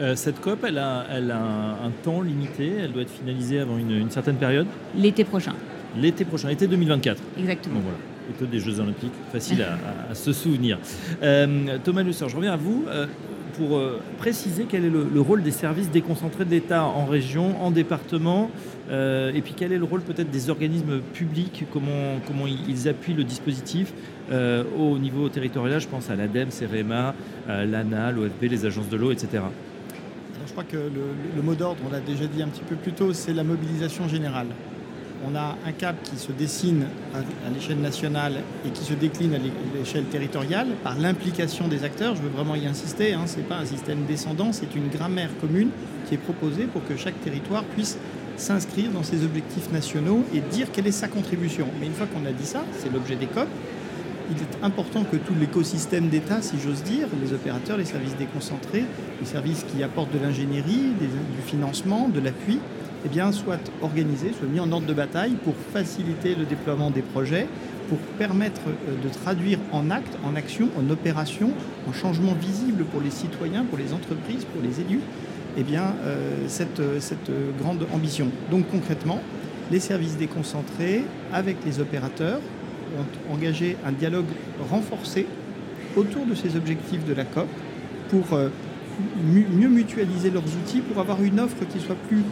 Euh, 0.00 0.16
cette 0.16 0.40
COP, 0.40 0.64
elle 0.66 0.78
a, 0.78 1.06
elle 1.10 1.30
a 1.30 1.38
un, 1.38 1.90
temps 2.02 2.20
limité, 2.20 2.72
elle 2.82 2.92
doit 2.92 3.02
être 3.02 3.12
finalisée 3.12 3.60
avant 3.60 3.78
une, 3.78 4.10
certaine 4.10 4.36
période 4.36 4.66
L'été 4.96 5.24
prochain. 5.24 5.54
L'été 5.96 6.24
prochain, 6.24 6.48
l'été 6.48 6.66
2024. 6.66 7.22
Exactement. 7.38 7.80
voilà 7.80 8.13
plutôt 8.24 8.46
des 8.46 8.58
Jeux 8.58 8.80
Olympiques, 8.80 9.12
facile 9.32 9.64
à, 10.10 10.14
se 10.14 10.32
souvenir. 10.32 10.78
Euh, 11.22 11.78
Thomas 11.82 12.02
Lusseur, 12.02 12.28
je 12.28 12.36
reviens 12.36 12.52
à 12.52 12.56
vous 12.56 12.84
euh, 12.88 13.06
pour 13.56 13.76
euh, 13.76 14.00
préciser 14.18 14.66
quel 14.68 14.84
est 14.84 14.90
le, 14.90 15.20
rôle 15.20 15.42
des 15.42 15.50
services 15.50 15.90
déconcentrés 15.90 16.44
de 16.44 16.50
l'État 16.50 16.84
en 16.84 17.04
région, 17.04 17.62
en 17.62 17.70
département, 17.70 18.50
et 18.90 19.40
puis 19.42 19.54
quel 19.56 19.72
est 19.72 19.78
le 19.78 19.84
rôle 19.84 20.02
peut-être 20.02 20.30
des 20.30 20.50
organismes 20.50 21.00
publics, 21.14 21.64
comment, 21.72 22.20
comment 22.26 22.46
ils 22.46 22.88
appuient 22.88 23.14
le 23.14 23.24
dispositif 23.24 23.94
au 24.30 24.98
niveau 24.98 25.30
territorial, 25.30 25.80
je 25.80 25.88
pense 25.88 26.10
à 26.10 26.16
l'ADEME, 26.16 26.50
CEREMA, 26.50 27.14
l'ANA, 27.48 28.12
l'OFB, 28.12 28.42
les 28.42 28.66
agences 28.66 28.90
de 28.90 28.96
l'eau, 28.96 29.10
etc. 29.10 29.42
je 30.46 30.52
crois 30.52 30.64
que 30.64 30.76
le, 30.76 31.14
le 31.34 31.42
mot 31.42 31.54
d'ordre, 31.54 31.80
on 31.88 31.90
l'a 31.90 32.00
déjà 32.00 32.26
dit 32.26 32.42
un 32.42 32.48
petit 32.48 32.62
peu 32.62 32.76
plus 32.76 32.92
tôt, 32.92 33.14
c'est 33.14 33.32
la 33.32 33.44
mobilisation 33.44 34.06
générale 34.06 34.48
on 35.26 35.34
a 35.34 35.56
un 35.66 35.72
cap 35.72 35.96
qui 36.02 36.16
se 36.16 36.32
dessine 36.32 36.86
à, 37.14 37.50
l'échelle 37.50 37.80
nationale 37.80 38.40
et 38.66 38.70
qui 38.70 38.84
se 38.84 38.94
décline 38.94 39.34
à 39.34 39.38
l'échelle 39.76 40.04
territoriale 40.04 40.68
par 40.82 40.98
l'implication 40.98 41.68
des 41.68 41.84
acteurs. 41.84 42.14
Je 42.16 42.22
veux 42.22 42.28
vraiment 42.28 42.54
y 42.54 42.66
insister, 42.66 43.14
hein, 43.14 43.26
ce 43.26 43.36
n'est 43.36 43.42
pas 43.42 43.56
un 43.56 43.64
système 43.64 44.04
descendant, 44.06 44.52
c'est 44.52 44.74
une 44.74 44.88
grammaire 44.88 45.30
commune 45.40 45.70
qui 46.08 46.14
est 46.14 46.18
proposée 46.18 46.64
pour 46.64 46.84
que 46.86 46.96
chaque 46.96 47.20
territoire 47.22 47.64
puisse 47.64 47.98
s'inscrire 48.36 48.90
dans 48.90 49.02
ses 49.02 49.24
objectifs 49.24 49.70
nationaux 49.70 50.24
et 50.34 50.40
dire 50.40 50.68
quelle 50.72 50.86
est 50.86 50.92
sa 50.92 51.08
contribution. 51.08 51.68
Mais 51.80 51.86
une 51.86 51.94
fois 51.94 52.06
qu'on 52.06 52.26
a 52.26 52.32
dit 52.32 52.46
ça, 52.46 52.64
c'est 52.78 52.92
l'objet 52.92 53.16
des 53.16 53.26
COP, 53.26 53.48
il 54.30 54.36
est 54.36 54.64
important 54.64 55.04
que 55.04 55.16
tout 55.16 55.34
l'écosystème 55.38 56.08
d'État, 56.08 56.40
si 56.40 56.56
j'ose 56.58 56.82
dire, 56.82 57.08
les 57.22 57.32
opérateurs, 57.32 57.76
les 57.76 57.84
services 57.84 58.16
déconcentrés, 58.16 58.84
les 59.20 59.26
services 59.26 59.64
qui 59.64 59.82
apportent 59.82 60.12
de 60.12 60.18
l'ingénierie, 60.18 60.92
du 60.98 61.42
financement, 61.44 62.08
de 62.08 62.20
l'appui, 62.20 62.58
eh 63.04 63.08
bien, 63.08 63.32
soit 63.32 63.60
organisé, 63.82 64.32
soit 64.32 64.48
mis 64.48 64.60
en 64.60 64.72
ordre 64.72 64.86
de 64.86 64.94
bataille 64.94 65.34
pour 65.44 65.54
faciliter 65.72 66.34
le 66.34 66.44
déploiement 66.44 66.90
des 66.90 67.02
projets, 67.02 67.46
pour 67.88 67.98
permettre 68.18 68.62
euh, 68.66 69.02
de 69.02 69.08
traduire 69.08 69.58
en 69.72 69.90
actes, 69.90 70.16
en 70.24 70.36
action, 70.36 70.68
en 70.78 70.88
opération, 70.90 71.50
en 71.88 71.92
changement 71.92 72.32
visible 72.32 72.84
pour 72.84 73.00
les 73.00 73.10
citoyens, 73.10 73.64
pour 73.64 73.78
les 73.78 73.92
entreprises, 73.92 74.44
pour 74.44 74.62
les 74.62 74.80
élus, 74.80 75.00
eh 75.56 75.62
bien, 75.62 75.94
euh, 76.04 76.46
cette, 76.48 76.80
euh, 76.80 76.98
cette 76.98 77.30
grande 77.60 77.86
ambition. 77.92 78.28
Donc 78.50 78.68
concrètement, 78.70 79.20
les 79.70 79.80
services 79.80 80.16
déconcentrés 80.16 81.04
avec 81.32 81.56
les 81.64 81.80
opérateurs 81.80 82.40
ont 82.98 83.34
engagé 83.34 83.76
un 83.84 83.92
dialogue 83.92 84.26
renforcé 84.70 85.26
autour 85.96 86.26
de 86.26 86.34
ces 86.34 86.56
objectifs 86.56 87.04
de 87.04 87.14
la 87.14 87.24
COP 87.24 87.48
pour 88.10 88.38
mieux 89.24 89.68
mutualiser 89.68 90.30
leurs 90.30 90.44
outils, 90.44 90.80
pour 90.80 91.00
avoir 91.00 91.22
une 91.22 91.40
offre 91.40 91.64
qui 91.72 91.80
soit 91.80 91.96
plus 92.08 92.22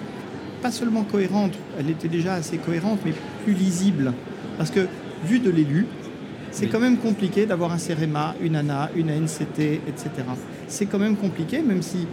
pas 0.62 0.70
seulement 0.70 1.02
cohérente, 1.02 1.52
elle 1.78 1.90
était 1.90 2.08
déjà 2.08 2.34
assez 2.34 2.56
cohérente, 2.56 3.00
mais 3.04 3.12
plus 3.44 3.52
lisible. 3.52 4.12
Parce 4.56 4.70
que, 4.70 4.86
vu 5.26 5.40
de 5.40 5.50
l'élu, 5.50 5.86
c'est 6.52 6.68
quand 6.68 6.80
même 6.80 6.98
compliqué 6.98 7.46
d'avoir 7.46 7.72
un 7.72 7.78
CEREMA, 7.78 8.36
une 8.40 8.56
ANA, 8.56 8.90
une 8.94 9.10
ANCT, 9.10 9.58
etc. 9.88 10.10
C'est 10.68 10.86
quand 10.86 10.98
même 10.98 11.16
compliqué, 11.16 11.62
même 11.62 11.82
si 11.82 12.06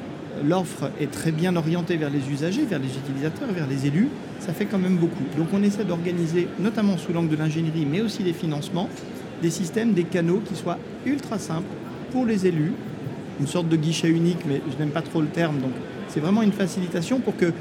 l'offre 0.44 0.90
est 1.00 1.12
très 1.12 1.32
bien 1.32 1.56
orientée 1.56 1.98
vers 1.98 2.10
les 2.10 2.30
usagers, 2.32 2.64
vers 2.64 2.80
les 2.80 2.88
utilisateurs, 2.88 3.50
vers 3.54 3.68
les 3.68 3.86
élus, 3.86 4.08
ça 4.40 4.54
fait 4.54 4.66
quand 4.66 4.78
même 4.78 4.96
beaucoup. 4.96 5.24
Donc 5.38 5.48
on 5.54 5.62
essaie 5.62 5.84
d'organiser, 5.84 6.48
notamment 6.60 6.98
sous 6.98 7.14
l'angle 7.14 7.30
de 7.30 7.36
l'ingénierie, 7.36 7.86
mais 7.86 8.02
aussi 8.02 8.24
des 8.24 8.34
financements, 8.34 8.90
des 9.42 9.50
systèmes, 9.50 9.94
des 9.94 10.06
canaux 10.06 10.42
qui 10.46 10.56
soient 10.56 10.78
ultra 11.06 11.38
simples 11.38 11.68
pour 12.12 12.26
les 12.26 12.48
élus, 12.48 12.74
une 13.40 13.48
sorte 13.48 13.70
de 13.70 13.76
guichet 13.76 14.10
unique, 14.10 14.40
mais 14.48 14.62
je 14.72 14.78
n'aime 14.78 14.92
pas 14.92 15.02
trop 15.02 15.22
le 15.22 15.28
terme, 15.28 15.60
donc 15.60 15.72
c'est 16.08 16.20
vraiment 16.20 16.42
une 16.42 16.52
facilitation 16.52 17.20
pour 17.20 17.36
que 17.36 17.52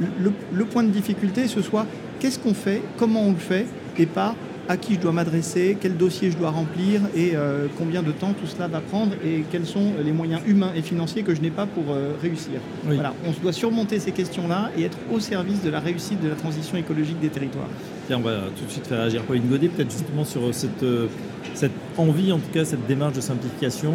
le, 0.00 0.64
point 0.64 0.82
de 0.82 0.90
difficulté, 0.90 1.48
ce 1.48 1.62
soit 1.62 1.86
qu'est-ce 2.20 2.38
qu'on 2.38 2.54
fait, 2.54 2.82
comment 2.96 3.22
on 3.22 3.32
le 3.32 3.38
fait, 3.38 3.66
et 3.98 4.06
pas 4.06 4.34
à 4.68 4.76
qui 4.76 4.94
je 4.94 5.00
dois 5.00 5.12
m'adresser, 5.12 5.78
quel 5.80 5.96
dossier 5.96 6.30
je 6.30 6.36
dois 6.36 6.50
remplir 6.50 7.00
et 7.16 7.32
euh, 7.34 7.66
combien 7.78 8.02
de 8.02 8.12
temps 8.12 8.34
tout 8.38 8.46
cela 8.46 8.68
va 8.68 8.80
prendre 8.80 9.14
et 9.24 9.42
quels 9.50 9.64
sont 9.64 9.94
les 10.04 10.12
moyens 10.12 10.42
humains 10.46 10.72
et 10.76 10.82
financiers 10.82 11.22
que 11.22 11.34
je 11.34 11.40
n'ai 11.40 11.50
pas 11.50 11.64
pour 11.64 11.84
euh, 11.88 12.12
réussir. 12.20 12.60
Voilà, 12.84 13.14
on 13.26 13.30
doit 13.42 13.54
surmonter 13.54 13.98
ces 13.98 14.12
questions-là 14.12 14.70
et 14.76 14.84
être 14.84 14.98
au 15.10 15.20
service 15.20 15.62
de 15.62 15.70
la 15.70 15.80
réussite 15.80 16.22
de 16.22 16.28
la 16.28 16.34
transition 16.34 16.76
écologique 16.76 17.18
des 17.18 17.30
territoires. 17.30 17.68
Tiens, 18.06 18.18
on 18.18 18.26
va 18.26 18.40
tout 18.56 18.66
de 18.66 18.70
suite 18.70 18.86
faire 18.86 18.98
réagir 18.98 19.22
Pauline 19.22 19.48
Godet, 19.48 19.68
peut-être 19.68 19.90
justement 19.90 20.26
sur 20.26 20.54
cette, 20.54 20.82
euh, 20.82 21.06
cette 21.54 21.72
envie, 21.96 22.30
en 22.30 22.38
tout 22.38 22.50
cas 22.52 22.66
cette 22.66 22.86
démarche 22.86 23.14
de 23.14 23.22
simplification. 23.22 23.94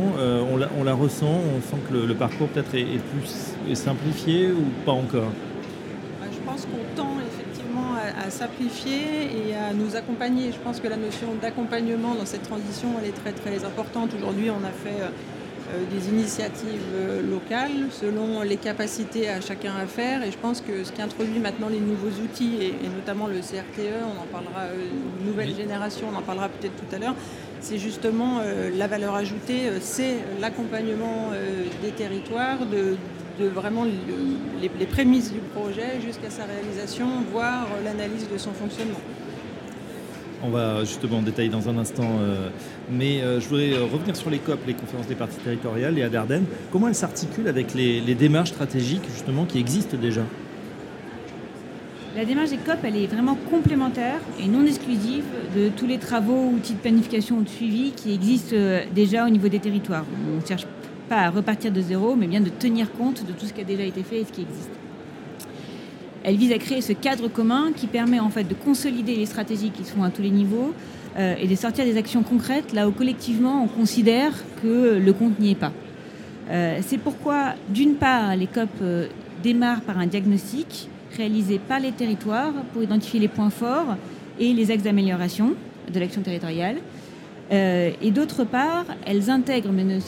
on, 0.52 0.58
la, 0.58 0.70
on, 0.80 0.84
la, 0.84 0.96
ressent, 0.96 1.40
on 1.56 1.62
sent 1.62 1.82
que 1.88 1.96
le, 1.96 2.16
parcours 2.16 2.48
peut-être 2.48 2.74
est, 2.74 2.82
est, 2.82 3.04
plus 3.12 3.72
est 3.72 3.76
simplifié 3.76 4.52
ou 4.52 4.64
pas 4.86 4.92
encore? 4.92 5.32
Qu'on 6.62 6.96
tend 6.96 7.18
effectivement 7.20 7.96
à, 7.96 8.30
simplifier 8.30 9.48
et 9.48 9.56
à 9.56 9.74
nous 9.74 9.96
accompagner. 9.96 10.52
Je 10.52 10.60
pense 10.60 10.80
que 10.80 10.88
la 10.88 10.98
notion 10.98 11.28
d'accompagnement 11.42 12.16
dans 12.16 12.26
cette 12.26 12.44
transition, 12.44 12.90
elle 13.00 13.10
est 13.10 13.14
très 13.14 13.32
très 13.32 13.66
importante. 13.66 14.12
Aujourd'hui, 14.16 14.50
on 14.50 14.64
a 14.66 14.72
fait 14.72 15.02
euh, 15.02 15.10
euh, 15.74 15.84
des 15.92 16.10
initiatives 16.10 16.94
euh, 16.94 17.22
locales 17.22 17.90
selon 17.92 18.42
les 18.42 18.58
capacités 18.58 19.30
à 19.30 19.42
chacun 19.42 19.74
à 19.76 19.88
faire. 19.88 20.24
Et 20.24 20.32
je 20.32 20.38
pense 20.38 20.62
que 20.62 20.84
ce 20.84 20.92
qui 20.92 21.02
introduit 21.02 21.40
maintenant 21.40 21.70
les 21.70 21.80
nouveaux 21.80 22.22
outils, 22.22 22.58
et, 22.62 22.88
notamment 22.90 23.28
le 23.28 23.40
CRTE, 23.40 24.04
on 24.04 24.22
en 24.22 24.28
parlera, 24.32 24.68
nouvelle 25.26 25.56
génération, 25.56 26.08
on 26.14 26.18
en 26.18 26.22
parlera 26.22 26.50
peut-être 26.50 26.76
tout 26.76 26.96
à 26.96 27.00
l'heure, 27.00 27.16
c'est 27.62 27.78
justement 27.78 28.42
la 28.76 28.88
valeur 28.88 29.16
ajoutée, 29.16 29.72
c'est 29.80 30.18
l'accompagnement 30.42 31.30
des 31.82 31.92
territoires, 31.92 32.66
de, 32.66 32.98
de 33.40 33.48
vraiment 33.48 33.86
les, 34.62 34.86
prémices 34.86 35.32
du 35.32 35.40
projet 35.40 36.00
jusqu'à 36.06 36.30
sa 36.30 36.44
réalisation, 36.46 37.08
voire 37.32 37.68
l'analyse 37.84 38.28
de 38.32 38.38
son 38.38 38.52
fonctionnement. 38.52 39.00
On 40.46 40.50
va 40.50 40.84
justement 40.84 41.20
en 41.20 41.22
détailler 41.22 41.50
dans 41.50 41.70
un 41.70 41.78
instant, 41.78 42.18
euh, 42.20 42.50
mais 42.92 43.22
euh, 43.22 43.40
je 43.40 43.48
voudrais 43.48 43.74
euh, 43.74 43.86
revenir 43.86 44.16
sur 44.16 44.30
les 44.30 44.40
COP, 44.40 44.60
les 44.68 44.74
conférences 44.74 45.08
des 45.08 45.16
parties 45.16 45.38
territoriales, 45.38 45.98
et 45.98 46.04
à 46.04 46.10
Dardenne. 46.10 46.44
Comment 46.72 46.90
elles 46.90 46.96
s'articulent 46.96 47.48
avec 47.48 47.74
les, 47.74 48.02
démarches 48.14 48.50
stratégiques 48.50 49.06
justement 49.10 49.46
qui 49.46 49.60
existent 49.60 49.96
déjà? 49.98 50.22
La 52.16 52.26
démarche 52.26 52.50
des 52.50 52.58
COP, 52.58 52.78
elle 52.84 52.98
est 52.98 53.08
vraiment 53.08 53.38
complémentaire 53.50 54.20
et 54.40 54.48
non 54.48 54.66
exclusive 54.66 55.24
de 55.56 55.70
tous 55.70 55.88
les 55.88 55.98
travaux, 55.98 56.50
outils 56.50 56.74
de 56.74 56.80
planification 56.80 57.38
ou 57.38 57.44
de 57.44 57.50
suivi 57.50 57.92
qui 57.92 58.14
existent 58.14 58.56
déjà 58.94 59.26
au 59.26 59.30
niveau 59.30 59.48
des 59.48 59.60
territoires. 59.60 60.06
On 60.38 60.46
cherche 60.46 60.68
à 61.18 61.30
repartir 61.30 61.72
de 61.72 61.82
zéro, 61.82 62.16
mais 62.16 62.28
bien 62.28 62.42
de 62.42 62.50
tenir 62.50 62.92
compte 62.92 63.26
de 63.26 63.32
tout 63.34 63.46
ce 63.46 63.54
qui 63.54 63.62
a 63.62 63.66
déjà 63.66 63.84
été 63.84 64.04
fait 64.04 64.22
et 64.22 64.26
ce 64.26 64.32
qui 64.32 64.42
existe. 64.42 64.72
Elle 66.24 66.38
vise 66.38 66.54
à 66.54 66.58
créer 66.58 66.82
ce 66.82 66.94
cadre 66.94 67.28
commun 67.28 67.72
qui 67.76 67.88
permet 67.88 68.20
en 68.20 68.30
fait 68.30 68.46
de 68.46 68.54
consolider 68.54 69.16
les 69.16 69.26
stratégies 69.26 69.72
qui 69.72 69.84
sont 69.84 70.04
à 70.04 70.10
tous 70.10 70.22
les 70.22 70.30
niveaux 70.30 70.74
euh, 71.18 71.36
et 71.40 71.48
de 71.48 71.56
sortir 71.56 71.84
des 71.84 71.98
actions 71.98 72.24
concrètes 72.24 72.72
là 72.74 72.88
où 72.88 72.92
collectivement 72.92 73.64
on 73.64 73.68
considère 73.68 74.32
que 74.62 74.98
le 74.98 75.14
compte 75.14 75.38
n'y 75.40 75.52
est 75.52 75.56
pas. 75.56 75.74
Euh, 76.50 76.80
c'est 76.82 76.98
pourquoi, 76.98 77.56
d'une 77.70 77.96
part, 77.96 78.36
les 78.36 78.48
COP 78.48 78.70
euh, 78.82 79.08
démarrent 79.44 79.82
par 79.82 79.98
un 79.98 80.08
diagnostic 80.08 80.90
réalisé 81.18 81.60
par 81.60 81.80
les 81.80 81.92
territoires 81.92 82.54
pour 82.72 82.82
identifier 82.82 83.20
les 83.20 83.28
points 83.28 83.50
forts 83.50 83.98
et 84.40 84.54
les 84.54 84.72
axes 84.72 84.84
d'amélioration 84.84 85.54
de 85.94 86.00
l'action 86.00 86.22
territoriale. 86.22 86.78
et 87.52 88.12
d'autre 88.12 88.46
part, 88.46 88.86
elles 89.06 89.30
intègrent 89.30 89.72
mais 89.72 89.84
ne 89.84 90.00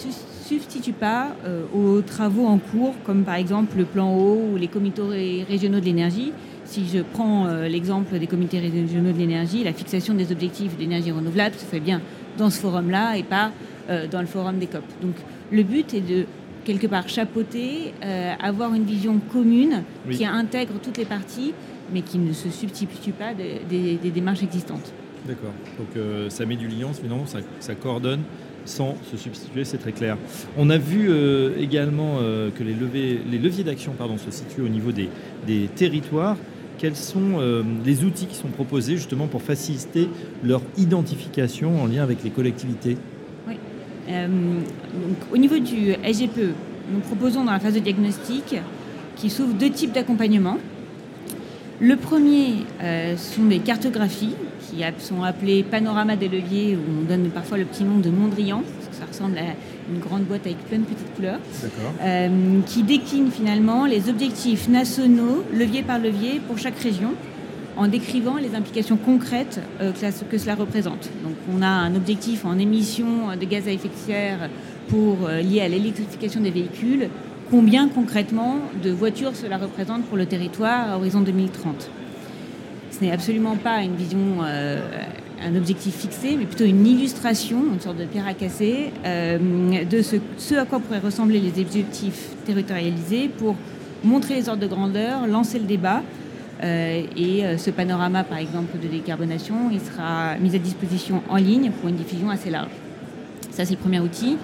substitue 0.46 0.94
pas 0.94 1.36
euh, 1.46 1.64
aux 1.74 2.02
travaux 2.02 2.46
en 2.46 2.58
cours, 2.60 2.94
comme 3.04 3.24
par 3.24 3.36
exemple 3.36 3.78
le 3.78 3.86
plan 3.86 4.16
eau 4.16 4.40
ou 4.54 4.58
les 4.58 4.68
comités 4.68 5.46
régionaux 5.48 5.80
de 5.80 5.86
l'énergie. 5.86 6.32
Si 6.66 6.88
je 6.88 7.00
prends 7.00 7.48
euh, 7.48 7.68
l'exemple 7.68 8.18
des 8.20 8.28
comités 8.28 8.60
régionaux 8.60 9.12
de 9.12 9.18
l'énergie, 9.18 9.64
la 9.64 9.74
fixation 9.74 10.14
des 10.14 10.32
objectifs 10.32 10.78
d'énergie 10.78 11.12
renouvelable 11.12 11.56
se 11.56 11.66
fait 11.66 11.80
bien 11.80 12.02
dans 12.38 12.50
ce 12.50 12.60
forum-là 12.60 13.18
et 13.18 13.24
pas 13.24 13.52
euh, 13.90 14.08
dans 14.08 14.22
le 14.22 14.28
forum 14.28 14.60
des 14.60 14.68
COP. 14.68 14.84
Donc 15.02 15.16
le 15.52 15.64
but 15.64 15.94
est 15.94 16.02
de 16.02 16.26
quelque 16.64 16.88
part 16.88 17.08
chapeauter, 17.08 17.94
avoir 18.42 18.74
une 18.74 18.86
vision 18.86 19.22
commune 19.32 19.84
qui 20.10 20.26
intègre 20.26 20.74
toutes 20.82 20.98
les 20.98 21.06
parties, 21.06 21.54
mais 21.94 22.02
qui 22.02 22.18
ne 22.18 22.34
se 22.34 22.50
substitue 22.50 23.12
pas 23.12 23.36
des, 23.36 24.10
démarches 24.10 24.42
existantes. 24.42 24.92
D'accord. 25.28 25.54
Donc 25.78 26.04
ça 26.30 26.44
met 26.48 26.56
du 26.56 26.68
lien, 26.68 26.88
finalement, 26.92 27.28
ça, 27.28 27.38
ça 27.60 27.76
coordonne 27.76 28.22
sans 28.66 28.96
se 29.12 29.18
substituer, 29.18 29.64
c'est 29.64 29.78
très 29.78 29.92
clair. 29.92 30.18
On 30.58 30.70
a 30.70 30.78
vu 30.78 31.08
euh, 31.10 31.52
également 31.60 32.18
euh, 32.20 32.50
que 32.52 32.64
les, 32.64 32.74
leviers 32.74 33.64
d'action 33.64 33.94
se 34.18 34.32
situent 34.32 34.62
au 34.62 34.70
niveau 34.70 34.92
des, 34.92 35.70
territoires. 35.76 36.38
quels 36.78 36.96
sont 36.96 37.40
les 37.86 38.04
outils 38.04 38.26
qui 38.26 38.36
sont 38.36 38.50
proposés 38.50 38.98
justement 38.98 39.28
pour 39.28 39.42
faciliter 39.42 40.10
leur 40.44 40.62
identification 40.78 41.82
en 41.82 41.88
lien 41.88 42.04
avec 42.04 42.24
les 42.24 42.30
collectivités? 42.30 42.98
Oui. 43.48 43.56
au 45.32 45.38
niveau 45.38 45.58
du 45.60 45.94
SGPE, 46.04 46.54
nous 46.92 47.00
proposons 47.00 47.44
dans 47.44 47.52
la 47.52 47.60
phase 47.60 47.74
de 47.74 47.80
diagnostic 47.80 48.56
qui 49.16 49.30
s'ouvre 49.30 49.54
deux 49.54 49.70
types 49.70 49.92
d'accompagnement. 49.92 50.58
Le 51.80 51.96
premier 51.98 52.66
euh, 52.82 53.18
sont 53.18 53.44
des 53.44 53.60
cartographies 53.60 54.36
qui 54.76 55.06
sont 55.06 55.24
appelées 55.24 55.64
panorama 55.64 56.16
des 56.16 56.28
leviers, 56.28 56.76
où 56.76 57.02
on 57.02 57.04
donne 57.04 57.30
parfois 57.30 57.58
le 57.58 57.66
petit 57.66 57.84
nom 57.84 57.98
de 57.98 58.10
Mondrian, 58.10 58.62
parce 58.78 58.90
que 58.90 58.96
ça 58.96 59.06
ressemble 59.06 59.38
à 59.38 59.54
une 59.92 60.00
grande 60.00 60.24
boîte 60.24 60.46
avec 60.46 60.58
plein 60.66 60.80
de 60.80 60.84
petites 60.84 61.14
couleurs, 61.16 61.40
euh, 62.02 62.60
qui 62.66 62.84
décline 62.84 63.32
finalement 63.32 63.86
les 63.86 64.10
objectifs 64.10 64.68
nationaux, 64.68 65.44
levier 65.54 65.84
par 65.84 66.00
levier, 66.00 66.42
pour 66.48 66.58
chaque 66.58 66.78
région, 66.80 67.14
en 67.78 67.88
décrivant 67.88 68.38
les 68.38 68.56
implications 68.56 68.98
concrètes 68.98 69.62
euh, 69.82 69.92
que, 70.30 70.38
cela 70.38 70.56
représente. 70.56 71.10
Donc 71.24 71.36
on 71.54 71.62
a 71.62 71.68
un 71.68 71.96
objectif 71.96 72.46
en 72.46 72.58
émissions 72.58 73.36
de 73.40 73.46
gaz 73.46 73.68
à 73.68 73.72
effet 73.72 73.90
de 73.90 74.08
serre 74.08 74.50
pour, 74.88 75.28
lié 75.28 75.62
à 75.62 75.68
l'électrification 75.68 76.42
des 76.42 76.52
véhicules, 76.52 77.10
combien 77.50 77.88
concrètement 77.88 78.60
de 78.84 78.92
voitures 78.92 79.36
cela 79.36 79.58
représente 79.58 80.04
pour 80.06 80.18
le 80.18 80.26
territoire 80.26 80.92
à 80.92 80.98
horizon 80.98 81.22
2030. 81.22 81.90
Ce 82.98 83.04
n'est 83.04 83.12
absolument 83.12 83.58
pas 83.58 83.82
une 83.82 83.96
vision, 83.96 84.20
euh, 84.46 84.80
un 85.46 85.56
objectif 85.58 85.96
fixé, 85.96 86.38
mais 86.38 86.46
plutôt 86.46 86.64
une 86.64 86.88
illustration, 86.88 87.58
une 87.74 87.82
sorte 87.82 87.98
de 87.98 88.06
pierre 88.06 88.26
à 88.26 88.34
casser, 88.34 88.92
euh, 89.06 89.84
de 89.84 90.02
ce, 90.02 90.56
à 90.56 90.64
quoi 90.64 90.80
pourraient 90.80 91.00
ressembler 91.00 91.42
les 91.42 91.62
objectifs 91.62 92.30
territorialisés 92.46 93.28
pour 93.28 93.56
montrer 94.04 94.36
les 94.36 94.48
ordres 94.48 94.62
de 94.62 94.68
grandeur, 94.68 95.28
lancer 95.28 95.60
le 95.60 95.66
débat. 95.66 96.04
Euh, 96.64 97.04
et 97.18 97.44
ce 97.58 97.70
panorama, 97.70 98.24
par 98.24 98.38
exemple, 98.38 98.80
de 98.82 98.88
décarbonation, 98.88 99.56
il 99.74 99.82
sera 99.82 100.38
mis 100.38 100.56
à 100.56 100.60
disposition 100.60 101.22
en 101.28 101.36
ligne 101.36 101.72
pour 101.72 101.90
une 101.90 101.98
diffusion 101.98 102.30
assez 102.30 102.50
large. 102.50 102.72
Ça, 103.52 103.66
c'est 103.66 103.74
le 103.74 103.80
premier 103.80 104.00
outil. 104.00 104.38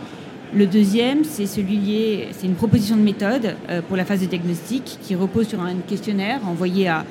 Le 0.53 0.65
deuxième, 0.67 1.23
c'est 1.23 1.45
celui 1.45 1.77
lié, 1.77 2.27
c'est 2.31 2.47
une 2.47 2.55
proposition 2.55 2.97
de 2.97 3.01
méthode 3.01 3.55
pour 3.87 3.95
la 3.95 4.03
phase 4.03 4.19
de 4.19 4.25
diagnostic 4.25 4.97
qui 5.01 5.15
repose 5.15 5.47
sur 5.47 5.61
un 5.61 5.75
questionnaire 5.87 6.41
envoyé 6.45 6.89
à 6.89 7.05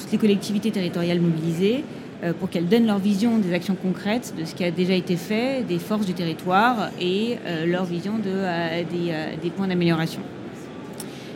toutes 0.00 0.12
les 0.12 0.18
collectivités 0.18 0.70
territoriales 0.70 1.20
mobilisées 1.20 1.84
euh, 2.22 2.32
pour 2.32 2.50
qu'elles 2.50 2.68
donnent 2.68 2.86
leur 2.86 2.98
vision 2.98 3.38
des 3.38 3.52
actions 3.52 3.76
concrètes, 3.80 4.34
de 4.38 4.44
ce 4.44 4.54
qui 4.54 4.64
a 4.64 4.70
déjà 4.70 4.94
été 4.94 5.16
fait, 5.16 5.64
des 5.66 5.78
forces 5.78 6.06
du 6.06 6.14
territoire 6.14 6.90
et 7.00 7.38
euh, 7.46 7.66
leur 7.66 7.84
vision 7.84 8.18
de, 8.18 9.40
des, 9.40 9.50
points 9.50 9.68
d'amélioration. 9.68 10.20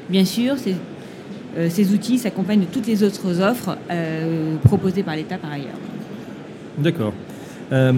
Bien 0.08 0.24
sûr, 0.24 0.56
ces 0.58 1.92
outils 1.92 2.18
s'accompagnent 2.18 2.60
de 2.60 2.66
toutes 2.66 2.86
les 2.86 3.02
autres 3.02 3.40
offres 3.40 3.78
proposées 4.64 5.02
par 5.02 5.16
l'État 5.16 5.38
par 5.38 5.50
ailleurs. 5.50 5.78
D'accord. 6.76 7.14
Euh, 7.72 7.92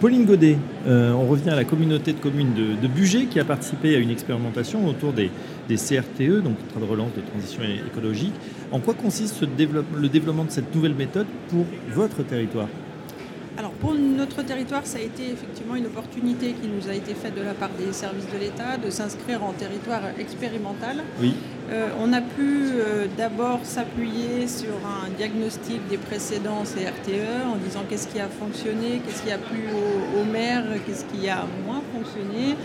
Pauline 0.00 0.26
Godet, 0.26 0.58
euh, 0.86 1.12
on 1.12 1.26
revient 1.26 1.50
à 1.50 1.56
la 1.56 1.64
communauté 1.64 2.12
de 2.12 2.18
communes 2.18 2.52
de, 2.54 2.86
de, 2.86 3.24
qui 3.24 3.40
a 3.40 3.44
participé 3.44 3.96
à 3.96 3.98
une 3.98 4.10
expérimentation 4.10 4.86
autour 4.86 5.12
des, 5.12 5.30
CRTE, 5.68 6.42
donc 6.42 6.56
train 6.68 6.80
de 6.80 6.84
relance 6.84 7.14
de 7.16 7.22
transition 7.22 7.62
écologique. 7.62 8.34
En 8.72 8.80
quoi 8.80 8.92
consiste 8.92 9.40
le 9.40 10.08
développement 10.08 10.44
de 10.44 10.50
cette 10.50 10.74
nouvelle 10.74 10.94
méthode 10.94 11.26
pour 11.48 11.64
votre 11.94 12.22
territoire? 12.22 12.68
Alors 13.58 13.72
pour 13.72 13.94
notre 13.94 14.42
territoire, 14.42 14.86
ça 14.86 14.98
a 14.98 15.02
été 15.02 15.30
effectivement 15.30 15.76
une 15.76 15.86
opportunité 15.86 16.52
qui 16.52 16.68
nous 16.68 16.90
a 16.90 16.94
été 16.94 17.14
faite 17.14 17.34
de 17.34 17.42
la 17.42 17.54
part 17.54 17.70
des 17.78 17.92
services 17.92 18.26
de 18.32 18.38
l'État 18.38 18.78
de 18.82 18.90
s'inscrire 18.90 19.42
en 19.44 19.52
territoire 19.52 20.02
expérimental. 20.18 21.02
Oui. 21.20 21.34
Euh, 21.72 21.88
on 21.98 22.12
a 22.12 22.20
pu 22.20 22.70
euh, 22.74 23.06
d'abord 23.16 23.60
s'appuyer 23.62 24.46
sur 24.46 24.74
un 24.84 25.08
diagnostic 25.16 25.80
des 25.88 25.96
précédents 25.96 26.64
CRTE 26.64 27.46
en 27.50 27.56
disant 27.56 27.80
qu'est-ce 27.88 28.08
qui 28.08 28.20
a 28.20 28.28
fonctionné, 28.28 29.00
qu'est-ce 29.04 29.22
qui 29.22 29.30
a 29.32 29.38
plu 29.38 29.64
aux, 30.18 30.24
maires, 30.24 30.64
qu'est-ce 30.84 31.06
qui 31.06 31.30
a 31.30 31.46
moins 31.64 31.80
fonctionné. 31.94 32.56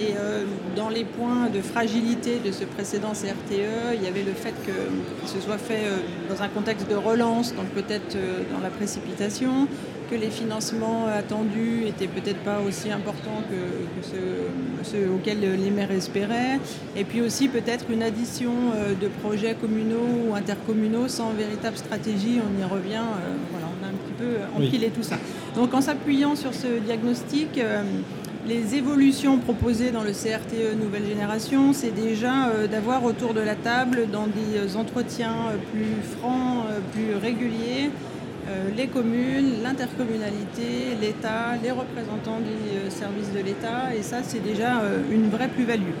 Et 0.00 0.14
euh, 0.16 0.44
dans 0.74 0.88
les 0.88 1.04
points 1.04 1.48
de 1.54 1.60
fragilité 1.60 2.40
de 2.44 2.50
ce 2.50 2.64
précédent 2.64 3.12
CRTE, 3.12 3.94
il 3.94 4.02
y 4.02 4.08
avait 4.08 4.24
le 4.24 4.32
fait 4.32 4.54
que 4.66 5.26
ce 5.26 5.40
soit 5.40 5.58
fait 5.58 5.84
dans 6.28 6.42
un 6.42 6.48
contexte 6.48 6.88
de 6.90 6.96
relance, 6.96 7.54
donc 7.54 7.66
peut-être 7.66 8.16
dans 8.52 8.60
la 8.60 8.70
précipitation, 8.70 9.68
que 10.10 10.14
les 10.14 10.30
financements 10.30 11.06
attendus 11.06 11.84
étaient 11.86 12.06
peut-être 12.06 12.40
pas 12.40 12.60
aussi 12.66 12.90
importants 12.90 13.42
que, 13.48 14.08
ceux, 14.82 15.08
auxquels 15.10 15.40
les 15.40 15.70
maires 15.70 15.90
espéraient. 15.90 16.58
Et 16.96 17.04
puis 17.04 17.20
aussi 17.20 17.48
peut-être 17.48 17.86
une 17.90 18.02
addition 18.02 18.52
euh, 18.74 18.94
de 18.94 19.08
projets 19.22 19.54
communaux 19.54 20.28
ou 20.28 20.34
intercommunaux 20.34 21.08
sans 21.08 21.30
véritable 21.30 21.76
stratégie. 21.76 22.40
On 22.40 22.60
y 22.60 22.64
revient. 22.64 22.96
Euh, 22.96 23.36
voilà, 23.50 23.66
on 23.80 23.84
a 23.84 23.88
un 23.88 23.92
petit 23.92 24.14
peu 24.18 24.36
empilé 24.56 24.88
tout 24.88 25.02
ça. 25.02 25.16
Donc 25.54 25.74
en 25.74 25.80
s'appuyant 25.80 26.36
sur 26.36 26.54
ce 26.54 26.78
diagnostic, 26.84 27.58
euh, 27.58 27.82
les 28.46 28.76
évolutions 28.76 29.38
proposées 29.38 29.90
dans 29.90 30.02
le 30.02 30.12
CRTE 30.12 30.80
Nouvelle 30.80 31.06
Génération, 31.06 31.74
c'est 31.74 31.94
déjà 31.94 32.50
d'avoir 32.70 33.04
autour 33.04 33.34
de 33.34 33.40
la 33.40 33.54
table, 33.54 34.06
dans 34.10 34.26
des 34.26 34.74
entretiens 34.74 35.34
plus 35.70 36.16
francs, 36.16 36.64
plus 36.94 37.14
réguliers, 37.16 37.90
les 38.76 38.86
communes, 38.86 39.62
l'intercommunalité, 39.62 40.96
l'État, 41.00 41.56
les 41.62 41.70
représentants 41.70 42.38
des 42.40 42.78
euh, 42.78 42.90
services 42.90 43.32
de 43.32 43.40
l'État. 43.40 43.94
Et 43.96 44.02
ça, 44.02 44.18
c'est 44.22 44.42
déjà 44.42 44.80
euh, 44.80 45.02
une 45.10 45.28
vraie 45.28 45.48
plus-value. 45.48 45.92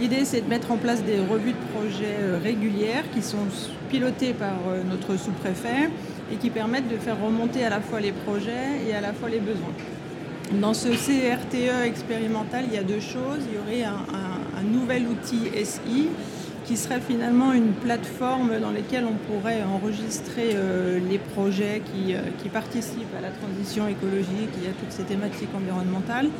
L'idée, 0.00 0.24
c'est 0.24 0.40
de 0.40 0.48
mettre 0.48 0.70
en 0.72 0.78
place 0.78 1.04
des 1.04 1.20
revues 1.20 1.52
de 1.52 1.78
projets 1.78 2.16
régulières 2.42 3.04
qui 3.14 3.22
sont 3.22 3.46
pilotées 3.90 4.32
par 4.32 4.54
notre 4.88 5.16
sous-préfet 5.22 5.90
et 6.32 6.36
qui 6.36 6.48
permettent 6.48 6.88
de 6.88 6.96
faire 6.96 7.20
remonter 7.20 7.62
à 7.62 7.68
la 7.68 7.80
fois 7.80 8.00
les 8.00 8.12
projets 8.12 8.88
et 8.88 8.94
à 8.94 9.02
la 9.02 9.12
fois 9.12 9.28
les 9.28 9.38
besoins. 9.38 9.74
Dans 10.60 10.72
ce 10.72 10.88
CRTE 10.88 11.84
expérimental, 11.84 12.64
il 12.68 12.74
y 12.74 12.78
a 12.78 12.82
deux 12.82 13.00
choses. 13.00 13.40
Il 13.48 13.54
y 13.54 13.58
aurait 13.58 13.84
un 13.84 14.62
nouvel 14.62 15.06
outil 15.06 15.50
SI 15.62 16.08
qui 16.72 16.78
serait 16.78 17.00
finalement 17.00 17.52
une 17.52 17.72
plateforme 17.72 18.58
dans 18.58 18.70
laquelle 18.70 19.04
on 19.04 19.30
pourrait 19.30 19.62
enregistrer 19.62 20.52
euh, 20.54 20.98
les 21.06 21.18
projets 21.18 21.82
qui, 21.84 22.14
euh, 22.14 22.20
qui, 22.42 22.48
participent 22.48 23.14
à 23.14 23.20
la 23.20 23.28
transition 23.28 23.86
écologique 23.88 24.54
et 24.64 24.68
à 24.68 24.72
toutes 24.80 24.90
ces 24.90 25.02
thématiques 25.02 25.50
environnementales, 25.54 26.30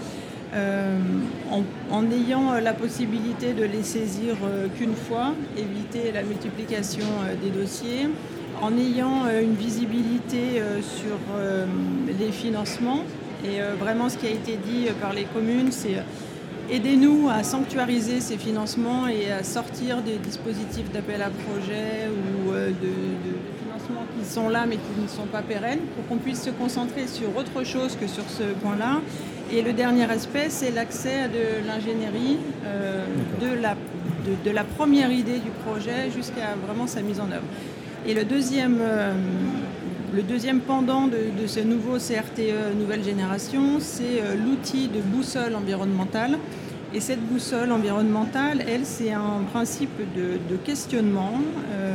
euh, 0.55 0.97
en, 1.90 2.11
ayant 2.11 2.55
la 2.55 2.73
possibilité 2.73 3.53
de 3.53 3.64
les 3.64 3.83
saisir 3.83 4.37
qu'une 4.79 4.95
fois, 4.95 5.35
éviter 5.59 6.12
la 6.12 6.23
multiplication 6.23 7.05
des 7.42 7.51
dossiers, 7.51 8.09
en 8.62 8.73
ayant 8.79 9.29
une 9.38 9.55
visibilité 9.55 10.62
sur 10.81 11.18
les 12.18 12.33
financements. 12.33 13.01
Et 13.45 13.61
vraiment 13.79 14.09
ce 14.09 14.16
qui 14.18 14.27
a 14.27 14.31
été 14.31 14.57
dit 14.57 14.88
par 15.01 15.12
les 15.14 15.25
communes, 15.25 15.73
c'est 15.73 15.97
Aidez-nous 16.72 17.28
à 17.28 17.42
sanctuariser 17.42 18.22
ces 18.22 18.38
financements 18.38 19.06
et 19.06 19.30
à 19.30 19.44
sortir 19.44 20.00
des 20.00 20.16
dispositifs 20.16 20.90
d'appel 20.90 21.20
à 21.20 21.28
projet 21.28 22.08
ou 22.08 22.50
euh, 22.52 22.68
de, 22.68 22.88
financements 23.62 24.06
qui 24.18 24.24
sont 24.24 24.48
là 24.48 24.64
mais 24.66 24.76
qui 24.76 25.02
ne 25.02 25.06
sont 25.06 25.26
pas 25.26 25.42
pérennes 25.42 25.80
pour 25.94 26.06
qu'on 26.06 26.16
puisse 26.16 26.40
se 26.40 26.48
concentrer 26.48 27.08
sur 27.08 27.37
autre 27.37 27.62
chose 27.62 27.94
que 28.00 28.06
sur 28.06 28.24
ce 28.26 28.44
point-là. 28.62 29.02
Et 29.52 29.61
le 29.61 29.74
dernier 29.74 30.11
aspect, 30.11 30.46
c'est 30.48 30.70
l'accès 30.70 31.24
à 31.24 31.28
de 31.28 31.66
l'ingénierie 31.66 32.38
euh, 32.64 33.04
de, 33.38 34.50
la, 34.50 34.64
première 34.64 35.12
idée 35.12 35.40
du 35.40 35.50
projet 35.66 36.11
jusqu'à 36.11 36.54
vraiment 36.66 36.87
sa 36.87 37.02
mise 37.02 37.20
en 37.20 37.30
œuvre. 37.30 37.44
Et 38.06 38.14
le 38.14 38.24
deuxième, 38.24 38.78
euh, 38.80 39.12
le 40.14 40.22
deuxième 40.22 40.61
pendant 40.61 41.07
de, 41.07 41.46
ce 41.46 41.61
nouveau 41.61 41.96
CRTE 41.96 42.77
nouvelle 42.79 43.03
génération, 43.03 43.79
c'est 43.81 44.20
euh, 44.20 44.35
l'outil 44.35 44.88
de 44.88 45.01
boussole 45.01 45.55
environnementale. 45.55 46.38
Et 46.94 47.01
cette 47.01 47.20
boussole 47.20 47.72
environnementale, 47.72 48.62
elle, 48.68 48.85
c'est 48.85 49.12
un 49.12 49.42
principe 49.51 49.96
de, 50.14 50.57
questionnement 50.57 51.40
euh, 51.72 51.94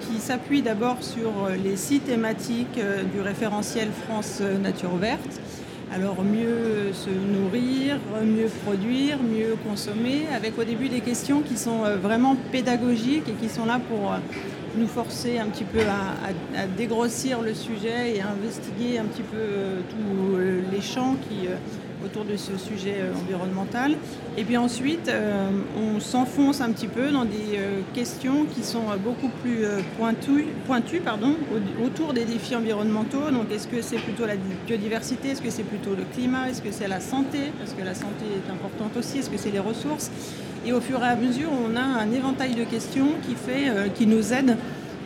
qui 0.00 0.18
s'appuie 0.18 0.62
d'abord 0.62 1.02
sur 1.02 1.30
les 1.62 1.76
six 1.76 2.00
thématiques 2.00 2.78
euh, 2.78 3.02
du 3.02 3.20
référentiel 3.20 3.88
France 4.06 4.40
Nature 4.62 4.96
Verte. 4.96 5.40
Alors 5.92 6.22
mieux 6.22 6.92
se 6.92 7.10
nourrir, 7.10 7.98
mieux 8.22 8.48
produire, 8.64 9.18
mieux 9.22 9.56
consommer, 9.68 10.26
avec 10.34 10.58
au 10.58 10.64
début 10.64 10.88
des 10.88 11.00
questions 11.00 11.40
qui 11.40 11.56
sont 11.56 11.84
vraiment 12.02 12.36
pédagogiques 12.52 13.26
et 13.26 13.32
qui 13.32 13.48
sont 13.48 13.64
là 13.64 13.80
pour 13.88 14.12
nous 14.78 14.86
forcer 14.86 15.38
un 15.38 15.46
petit 15.46 15.64
peu 15.64 15.80
à, 15.80 16.66
dégrossir 16.76 17.42
le 17.42 17.54
sujet 17.54 18.16
et 18.16 18.20
à 18.20 18.28
investiguer 18.28 18.98
un 18.98 19.04
petit 19.04 19.22
peu 19.22 19.36
euh, 19.36 19.80
tous 19.90 20.36
euh, 20.36 20.62
les 20.72 20.80
champs 20.80 21.16
qui, 21.28 21.46
euh, 21.46 21.56
autour 22.04 22.24
de 22.24 22.36
ce 22.36 22.56
sujet 22.56 22.96
environnemental. 23.24 23.96
Et 24.36 24.44
puis 24.44 24.56
ensuite, 24.56 25.10
on 25.76 25.98
s'enfonce 25.98 26.60
un 26.60 26.70
petit 26.70 26.86
peu 26.86 27.10
dans 27.10 27.24
des 27.24 27.58
questions 27.92 28.44
qui 28.44 28.62
sont 28.62 28.84
beaucoup 29.02 29.30
plus 29.42 29.64
pointues, 29.98 30.46
pointues 30.64 31.00
pardon, 31.00 31.34
autour 31.84 32.12
des 32.12 32.24
défis 32.24 32.54
environnementaux. 32.54 33.32
Donc 33.32 33.50
est-ce 33.50 33.66
que 33.66 33.82
c'est 33.82 33.96
plutôt 33.96 34.26
la 34.26 34.36
biodiversité? 34.68 35.30
Est-ce 35.30 35.42
que 35.42 35.50
c'est 35.50 35.64
plutôt 35.64 35.96
le 35.96 36.04
climat? 36.14 36.48
Est-ce 36.48 36.62
que 36.62 36.70
c'est 36.70 36.86
la 36.86 37.00
santé? 37.00 37.50
Parce 37.58 37.72
que 37.72 37.84
la 37.84 37.94
santé 37.94 38.26
est 38.46 38.50
importante 38.52 38.96
aussi. 38.96 39.18
Est-ce 39.18 39.28
que 39.28 39.36
c'est 39.36 39.50
les 39.50 39.58
ressources? 39.58 40.12
Et 40.66 40.72
au 40.72 40.80
fur 40.80 41.02
et 41.02 41.06
à 41.06 41.16
mesure, 41.16 41.50
on 41.52 41.76
a 41.76 41.80
un 41.80 42.10
éventail 42.12 42.54
de 42.54 42.64
questions 42.64 43.08
qui, 43.26 43.36
qui 43.94 44.06
nous 44.06 44.32
aide 44.32 44.56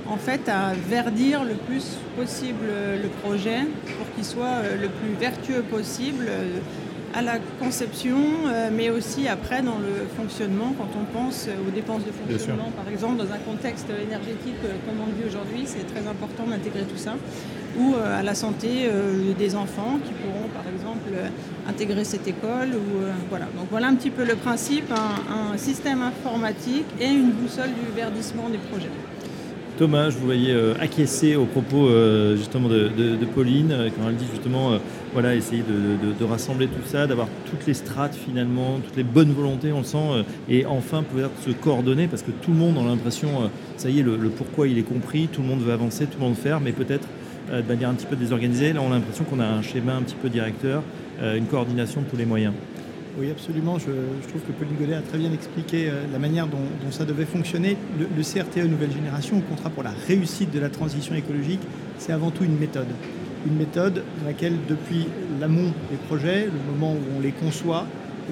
en 0.09 0.17
fait 0.17 0.49
à 0.49 0.73
verdir 0.88 1.45
le 1.45 1.55
plus 1.55 1.97
possible 2.17 2.67
le 3.03 3.09
projet 3.23 3.61
pour 3.99 4.15
qu'il 4.15 4.25
soit 4.25 4.62
le 4.81 4.88
plus 4.88 5.15
vertueux 5.19 5.62
possible 5.62 6.27
à 7.14 7.22
la 7.22 7.38
conception, 7.61 8.16
mais 8.72 8.90
aussi 8.90 9.29
après 9.29 9.62
dans 9.62 9.79
le 9.79 10.07
fonctionnement, 10.16 10.75
quand 10.79 10.88
on 10.98 11.05
pense 11.16 11.48
aux 11.66 11.70
dépenses 11.70 12.05
de 12.05 12.12
fonctionnement, 12.12 12.70
par 12.77 12.88
exemple, 12.90 13.16
dans 13.16 13.33
un 13.33 13.38
contexte 13.38 13.88
énergétique 13.90 14.61
comme 14.87 15.01
on 15.03 15.07
le 15.07 15.22
vit 15.22 15.29
aujourd'hui, 15.29 15.64
c'est 15.66 15.87
très 15.87 16.09
important 16.09 16.44
d'intégrer 16.48 16.85
tout 16.85 16.96
ça 16.96 17.14
ou 17.79 17.94
euh, 17.94 18.20
à 18.20 18.22
la 18.22 18.35
santé 18.35 18.87
euh, 18.87 19.33
des 19.38 19.55
enfants 19.55 19.98
qui 20.05 20.12
pourront 20.12 20.48
par 20.48 20.64
exemple 20.72 21.12
intégrer 21.68 22.05
cette 22.05 22.27
école. 22.29 22.70
Ou, 22.70 23.03
euh, 23.03 23.12
voilà. 23.29 23.46
Donc 23.57 23.68
voilà 23.70 23.88
un 23.88 23.94
petit 23.94 24.11
peu 24.11 24.25
le 24.25 24.37
principe, 24.37 24.92
un, 24.92 25.57
système 25.57 26.03
informatique 26.03 26.87
et 27.01 27.09
une 27.09 27.31
boussole 27.31 27.68
du 27.68 27.94
verdissement 27.94 28.48
des 28.48 28.59
projets. 28.59 28.90
Thomas, 29.83 30.11
vous 30.11 30.27
voyais 30.27 30.55
acquiescer 30.79 31.35
aux 31.35 31.45
propos 31.45 31.88
justement 32.37 32.68
de, 32.68 33.27
Pauline 33.35 33.90
quand 33.97 34.09
elle 34.09 34.14
dit 34.14 34.29
justement 34.33 34.79
voilà 35.12 35.35
essayer 35.35 35.64
de, 35.64 36.25
rassembler 36.25 36.68
tout 36.68 36.87
ça, 36.87 37.09
d'avoir 37.09 37.27
toutes 37.51 37.66
les 37.66 37.75
strates 37.75 38.14
finalement, 38.14 38.79
toutes 38.79 38.97
les 38.97 39.03
bonnes 39.03 39.33
volontés, 39.33 39.73
on 39.73 39.79
le 39.79 39.85
sent, 39.85 40.25
et 40.49 40.66
enfin 40.66 41.03
pouvoir 41.03 41.31
se 41.45 41.51
coordonner 41.51 42.07
parce 42.07 42.23
que 42.23 42.31
tout 42.31 42.53
le 42.53 42.59
monde 42.59 42.79
a 42.79 42.85
l'impression, 42.85 43.51
ça 43.77 43.90
y 43.90 43.99
est, 43.99 44.03
le, 44.05 44.16
le, 44.16 44.29
pourquoi 44.29 44.68
il 44.68 44.79
est 44.79 44.83
compris, 44.83 45.27
tout 45.27 45.42
le 45.42 45.49
monde 45.49 45.62
veut 45.62 45.73
avancer, 45.73 46.07
tout 46.07 46.21
le 46.21 46.27
monde 46.27 46.37
faire, 46.37 46.61
mais 46.61 46.71
peut-être 46.71 47.09
euh, 47.51 47.61
de 47.61 47.66
manière 47.66 47.88
un 47.88 47.95
petit 47.95 48.07
peu 48.07 48.16
désorganisée. 48.16 48.73
Là, 48.73 48.81
on 48.83 48.92
a 48.92 48.95
l'impression 48.95 49.25
qu'on 49.25 49.40
a 49.40 49.47
un 49.47 49.62
schéma 49.62 49.95
un 49.95 50.03
petit 50.03 50.14
peu 50.14 50.29
directeur, 50.29 50.83
euh, 51.21 51.37
une 51.37 51.47
coordination 51.47 52.03
de 52.03 52.07
tous 52.07 52.16
les 52.16 52.25
moyens. 52.25 52.55
Oui, 53.18 53.31
absolument. 53.31 53.79
Je, 53.79 53.90
trouve 54.29 54.40
que 54.40 54.53
Pauline 54.53 54.75
Godet 54.77 54.94
a 54.94 55.03
très 55.03 55.18
bien 55.18 55.33
expliqué 55.33 55.90
euh, 55.90 56.05
la 56.11 56.18
manière 56.18 56.46
dont, 56.46 56.62
ça 56.90 57.05
devait 57.05 57.27
fonctionner. 57.27 57.77
Le, 57.98 58.22
CRTE 58.22 58.64
Nouvelle 58.68 58.90
Génération, 58.90 59.37
le 59.37 59.42
contrat 59.42 59.68
pour 59.68 59.83
la 59.83 59.92
réussite 60.07 60.51
de 60.51 60.59
la 60.59 60.70
transition 60.70 61.14
écologique, 61.14 61.61
c'est 61.98 62.12
avant 62.12 62.31
tout 62.31 62.44
une 62.44 62.59
méthode. 62.59 62.88
Une 63.46 63.57
méthode 63.57 64.03
dans 64.20 64.27
laquelle, 64.27 64.55
depuis 64.66 65.09
l'amont 65.40 65.72
des 65.90 65.98
projets, 66.09 66.46
le 66.46 66.72
moment 66.72 66.94
où 66.94 67.18
on 67.18 67.20
les 67.20 67.33
conçoit, 67.33 67.87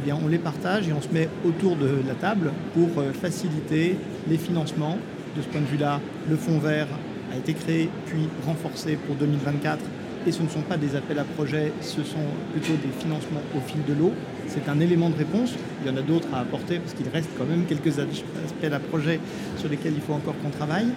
eh 0.06 0.12
on 0.12 0.28
les 0.28 0.38
partage 0.38 0.88
et 0.88 0.94
on 0.94 1.02
se 1.02 1.08
met 1.12 1.28
autour 1.44 1.76
de 1.76 1.90
la 2.06 2.14
table 2.14 2.50
pour 2.72 2.88
faciliter 3.12 3.96
les 4.28 4.38
financements. 4.38 4.96
De 5.36 5.42
ce 5.42 5.48
point 5.48 5.60
de 5.60 5.66
vue-là, 5.66 6.00
le 6.28 6.36
fonds 6.36 6.58
vert 6.58 6.86
a 7.32 7.36
été 7.36 7.52
créé 7.52 7.90
puis 8.06 8.28
renforcé 8.46 8.96
pour 9.06 9.16
2024. 9.16 9.78
Et 10.26 10.32
ce 10.32 10.42
ne 10.42 10.48
sont 10.48 10.60
pas 10.60 10.76
des 10.76 10.96
appels 10.96 11.18
à 11.18 11.24
projets, 11.24 11.72
ce 11.80 12.02
sont 12.02 12.28
plutôt 12.52 12.74
des 12.74 12.92
financements 12.98 13.40
au 13.56 13.60
fil 13.60 13.82
de 13.88 13.94
l'eau. 13.98 14.12
C'est 14.48 14.68
un 14.68 14.78
élément 14.80 15.08
de 15.08 15.16
réponse. 15.16 15.54
Il 15.82 15.90
y 15.90 15.94
en 15.94 15.96
a 15.96 16.02
d'autres 16.02 16.28
à 16.34 16.40
apporter 16.40 16.78
parce 16.78 16.92
qu'il 16.92 17.08
reste 17.08 17.30
quand 17.38 17.46
même 17.46 17.64
quelques 17.64 17.98
appels 17.98 18.74
à 18.74 18.80
projets 18.80 19.20
sur 19.56 19.68
lesquels 19.68 19.94
il 19.94 20.02
faut 20.02 20.12
encore 20.12 20.34
qu'on 20.42 20.50
travaille. 20.50 20.88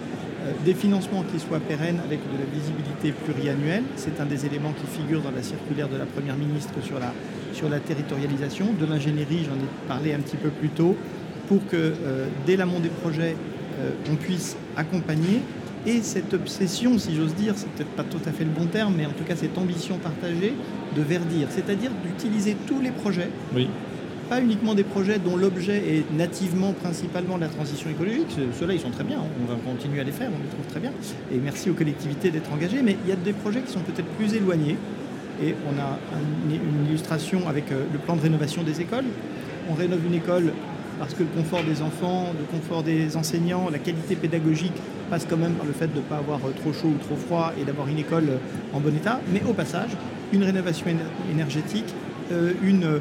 Euh, 0.44 0.52
des 0.64 0.74
financements 0.74 1.22
qui 1.22 1.40
soient 1.40 1.60
pérennes 1.60 2.00
avec 2.04 2.20
de 2.20 2.38
la 2.38 2.44
visibilité 2.52 3.12
pluriannuelle. 3.12 3.84
C'est 3.96 4.20
un 4.20 4.26
des 4.26 4.44
éléments 4.44 4.72
qui 4.72 4.86
figure 4.86 5.22
dans 5.22 5.30
la 5.30 5.42
circulaire 5.42 5.88
de 5.88 5.96
la 5.96 6.04
Première 6.04 6.36
ministre 6.36 6.74
sur 6.82 6.98
la, 6.98 7.12
sur 7.54 7.70
la 7.70 7.80
territorialisation. 7.80 8.66
De 8.78 8.84
l'ingénierie, 8.84 9.46
j'en 9.46 9.56
ai 9.56 9.88
parlé 9.88 10.12
un 10.12 10.20
petit 10.20 10.36
peu 10.36 10.50
plus 10.50 10.68
tôt, 10.68 10.96
pour 11.48 11.66
que 11.66 11.76
euh, 11.76 12.26
dès 12.46 12.56
l'amont 12.56 12.80
des 12.80 12.90
projets, 12.90 13.36
euh, 13.80 13.90
on 14.10 14.16
puisse 14.16 14.56
accompagner 14.76 15.40
et 15.86 16.00
cette 16.02 16.32
obsession, 16.32 16.98
si 16.98 17.14
j'ose 17.14 17.34
dire, 17.34 17.54
c'est 17.56 17.68
peut-être 17.70 17.90
pas 17.90 18.04
tout 18.04 18.20
à 18.26 18.32
fait 18.32 18.44
le 18.44 18.50
bon 18.50 18.66
terme, 18.66 18.94
mais 18.96 19.06
en 19.06 19.10
tout 19.10 19.24
cas 19.24 19.36
cette 19.36 19.56
ambition 19.58 19.98
partagée 19.98 20.54
de 20.96 21.02
verdir, 21.02 21.48
c'est-à-dire 21.50 21.90
d'utiliser 22.02 22.56
tous 22.66 22.80
les 22.80 22.90
projets, 22.90 23.28
oui. 23.54 23.68
pas 24.30 24.40
uniquement 24.40 24.74
des 24.74 24.84
projets 24.84 25.18
dont 25.18 25.36
l'objet 25.36 25.76
est 25.76 26.12
nativement 26.16 26.72
principalement 26.72 27.36
la 27.36 27.48
transition 27.48 27.90
écologique, 27.90 28.38
ceux-là 28.58 28.74
ils 28.74 28.80
sont 28.80 28.90
très 28.90 29.04
bien, 29.04 29.18
on 29.18 29.52
va 29.52 29.58
continuer 29.58 30.00
à 30.00 30.04
les 30.04 30.12
faire, 30.12 30.30
on 30.34 30.42
les 30.42 30.48
trouve 30.48 30.66
très 30.66 30.80
bien, 30.80 30.92
et 31.30 31.36
merci 31.36 31.68
aux 31.68 31.74
collectivités 31.74 32.30
d'être 32.30 32.50
engagées, 32.52 32.80
mais 32.82 32.96
il 33.04 33.10
y 33.10 33.12
a 33.12 33.16
des 33.16 33.34
projets 33.34 33.60
qui 33.60 33.72
sont 33.72 33.80
peut-être 33.80 34.08
plus 34.16 34.32
éloignés, 34.34 34.78
et 35.42 35.54
on 35.66 35.78
a 35.78 35.98
une 36.48 36.86
illustration 36.86 37.48
avec 37.48 37.72
euh, 37.72 37.84
le 37.92 37.98
plan 37.98 38.14
de 38.14 38.20
rénovation 38.20 38.62
des 38.62 38.80
écoles. 38.80 39.04
On 39.68 39.74
rénove 39.74 40.06
une 40.06 40.14
école 40.14 40.52
parce 40.98 41.12
que 41.12 41.24
le 41.24 41.28
confort 41.28 41.64
des 41.64 41.82
enfants, 41.82 42.32
le 42.38 42.44
confort 42.56 42.84
des 42.84 43.16
enseignants, 43.16 43.68
la 43.68 43.80
qualité 43.80 44.14
pédagogique 44.14 44.76
passe 45.14 45.26
quand 45.30 45.36
même 45.36 45.52
par 45.52 45.64
le 45.64 45.72
fait 45.72 45.86
de 45.86 45.98
ne 45.98 46.00
pas 46.00 46.16
avoir 46.16 46.40
euh, 46.40 46.50
trop 46.60 46.72
chaud 46.72 46.88
ou 46.88 46.98
trop 46.98 47.14
froid 47.14 47.52
et 47.60 47.64
d'avoir 47.64 47.86
une 47.86 47.98
école 48.00 48.28
euh, 48.30 48.76
en 48.76 48.80
bon 48.80 48.92
état, 48.96 49.20
mais 49.32 49.40
au 49.48 49.52
passage, 49.52 49.90
une 50.32 50.42
rénovation 50.42 50.86
énergétique, 51.30 51.94
euh, 52.32 52.98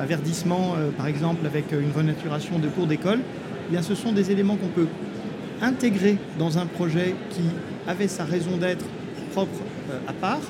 un 0.00 0.06
verdissement 0.06 0.74
par 0.96 1.06
exemple 1.08 1.44
avec 1.44 1.72
une 1.72 1.92
renaturation 1.94 2.58
de 2.58 2.68
cours 2.68 2.86
d'école, 2.86 3.20
eh 3.72 3.82
ce 3.82 3.94
sont 3.94 4.12
des 4.12 4.30
éléments 4.30 4.56
qu'on 4.56 4.68
peut 4.68 4.86
intégrer 5.60 6.18
dans 6.38 6.58
un 6.58 6.66
projet 6.66 7.14
qui 7.30 7.42
avait 7.86 8.06
sa 8.06 8.24
raison 8.24 8.58
d'être 8.58 8.84
propre 9.32 9.58
à 10.06 10.12
part 10.12 10.42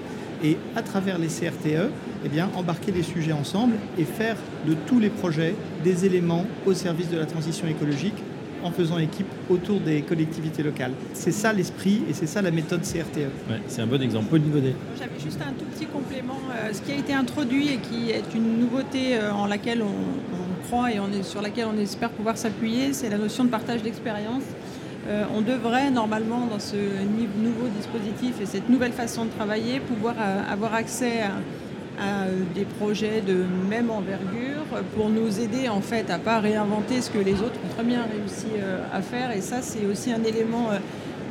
et 0.44 0.58
à 0.76 0.82
travers 0.82 1.18
les 1.18 1.28
CRTE, 1.28 1.90
eh 2.24 2.28
bien, 2.28 2.50
embarquer 2.56 2.92
les 2.92 3.04
sujets 3.04 3.32
ensemble 3.32 3.74
et 3.96 4.04
faire 4.04 4.36
de 4.66 4.74
tous 4.86 4.98
les 4.98 5.08
projets 5.08 5.54
des 5.82 6.04
éléments 6.04 6.44
au 6.66 6.74
service 6.74 7.08
de 7.08 7.16
la 7.16 7.26
transition 7.26 7.66
écologique 7.68 8.22
en 8.62 8.70
faisant 8.70 8.98
équipe 8.98 9.26
autour 9.50 9.80
des 9.80 10.02
collectivités 10.02 10.62
locales. 10.62 10.92
C'est 11.12 11.32
ça 11.32 11.52
l'esprit 11.52 12.02
et 12.08 12.12
c'est 12.12 12.26
ça 12.26 12.42
la 12.42 12.50
méthode 12.50 12.82
CRTE. 12.82 13.30
c'est 13.68 13.82
un 13.82 13.86
bon 13.86 14.00
exemple. 14.00 14.26
Pauline 14.26 14.50
Godet. 14.50 14.74
J'avais 14.98 15.20
juste 15.22 15.40
un 15.40 15.52
tout 15.52 15.64
petit 15.66 15.86
complément. 15.86 16.38
Euh, 16.50 16.72
ce 16.72 16.80
qui 16.80 16.92
a 16.92 16.96
été 16.96 17.12
introduit 17.12 17.68
et 17.68 17.76
qui 17.78 18.10
est 18.10 18.34
une 18.34 18.58
nouveauté 18.58 19.16
euh, 19.16 19.32
en 19.32 19.46
laquelle 19.46 19.82
on, 19.82 20.66
croit 20.66 20.92
et 20.92 21.00
on 21.00 21.12
est, 21.12 21.24
sur 21.24 21.42
laquelle 21.42 21.66
on 21.74 21.78
espère 21.78 22.10
pouvoir 22.10 22.36
s'appuyer, 22.36 22.92
c'est 22.92 23.10
la 23.10 23.18
notion 23.18 23.44
de 23.44 23.48
partage 23.48 23.82
d'expérience. 23.82 24.44
Euh, 25.08 25.24
on 25.36 25.40
devrait 25.40 25.90
normalement 25.90 26.46
dans 26.46 26.60
ce 26.60 26.76
nouveau 26.76 27.66
dispositif 27.76 28.40
et 28.40 28.46
cette 28.46 28.68
nouvelle 28.68 28.92
façon 28.92 29.24
de 29.24 29.30
travailler 29.30 29.80
pouvoir 29.80 30.14
avoir 30.48 30.74
accès 30.74 31.22
à 31.22 31.32
à 31.98 32.26
des 32.54 32.64
projets 32.64 33.20
de 33.20 33.44
même 33.68 33.90
envergure 33.90 34.64
pour 34.94 35.08
nous 35.08 35.40
aider 35.40 35.68
en 35.68 35.80
fait 35.80 36.10
à 36.10 36.18
pas 36.18 36.40
réinventer 36.40 37.00
ce 37.00 37.10
que 37.10 37.18
les 37.18 37.34
autres 37.34 37.58
ont 37.64 37.74
très 37.74 37.84
bien 37.84 38.02
réussi 38.02 38.46
euh, 38.58 38.84
à 38.92 39.02
faire. 39.02 39.30
Et 39.32 39.40
ça 39.40 39.62
c'est 39.62 39.86
aussi 39.86 40.12
un 40.12 40.22
élément 40.24 40.70
euh, 40.70 40.78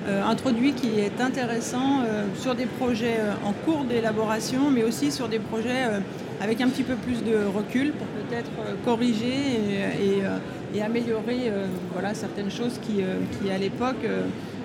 euh, 0.08 0.24
introduit 0.24 0.74
qui 0.74 1.00
est 1.00 1.22
intéressant 1.22 2.04
sur 2.40 2.56
des 2.56 2.66
projets 2.66 3.18
en 3.46 3.54
cours 3.54 3.84
d'élaboration 3.84 4.72
mais 4.72 4.84
aussi 4.84 5.12
sur 5.12 5.28
des 5.28 5.38
projets 5.38 5.86
avec 6.42 6.60
un 6.60 6.70
petit 6.70 6.82
peu 6.82 6.96
plus 6.96 7.24
de 7.24 7.36
recul 7.46 7.92
pour 7.92 8.08
peut-être 8.08 8.50
corriger 8.84 9.36
et, 10.74 10.82
améliorer 10.82 11.52
voilà, 11.94 12.16
certaines 12.16 12.50
choses 12.50 12.80
qui 12.82 13.04
à 13.52 13.58
l'époque 13.60 14.04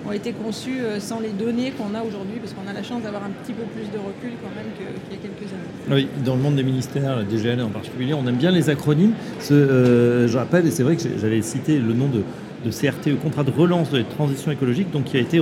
ont 0.07 0.11
été 0.11 0.31
conçus 0.31 0.79
euh, 0.79 0.99
sans 0.99 1.19
les 1.19 1.29
données 1.29 1.71
qu'on 1.71 1.93
a 1.95 2.01
aujourd'hui, 2.01 2.39
parce 2.39 2.53
qu'on 2.53 2.67
a 2.69 2.73
la 2.73 2.83
chance 2.83 3.03
d'avoir 3.03 3.23
un 3.23 3.29
petit 3.29 3.53
peu 3.53 3.63
plus 3.63 3.85
de 3.91 3.97
recul 3.97 4.37
quand 4.41 4.53
même 4.55 4.71
qu'il 4.77 5.15
y 5.15 5.19
a 5.19 5.21
quelques 5.21 5.51
années. 5.51 6.07
Oui, 6.07 6.23
dans 6.23 6.35
le 6.35 6.41
monde 6.41 6.55
des 6.55 6.63
ministères, 6.63 7.23
DGL 7.29 7.61
en 7.61 7.69
particulier, 7.69 8.13
on 8.13 8.25
aime 8.27 8.35
bien 8.35 8.51
les 8.51 8.69
acronymes. 8.69 9.13
Euh, 9.51 10.27
je 10.27 10.37
rappelle, 10.37 10.65
et 10.67 10.71
c'est 10.71 10.83
vrai 10.83 10.95
que 10.95 11.03
j'allais 11.19 11.41
citer 11.41 11.79
le 11.79 11.93
nom 11.93 12.07
de, 12.07 12.23
de 12.65 12.71
CRTE, 12.71 13.19
contrat 13.21 13.43
de 13.43 13.51
relance 13.51 13.91
de 13.91 13.97
la 13.99 14.03
transition 14.03 14.51
écologique, 14.51 14.91
donc 14.91 15.05
qui 15.05 15.17
a 15.17 15.19
été 15.19 15.41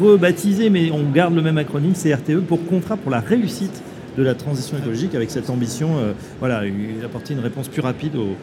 rebaptisé, 0.00 0.70
mais 0.70 0.90
on 0.90 1.10
garde 1.10 1.34
le 1.34 1.42
même 1.42 1.58
acronyme, 1.58 1.92
CRTE, 1.92 2.40
pour 2.40 2.64
contrat 2.66 2.96
pour 2.96 3.10
la 3.10 3.20
réussite 3.20 3.82
de 4.16 4.22
la 4.22 4.34
transition 4.34 4.76
écologique 4.78 5.14
avec 5.14 5.30
cette 5.30 5.48
ambition, 5.50 5.98
euh, 5.98 6.12
voilà, 6.38 6.62
d'apporter 7.00 7.34
une 7.34 7.40
réponse 7.40 7.68
plus 7.68 7.80
rapide 7.80 8.16
aux, 8.16 8.36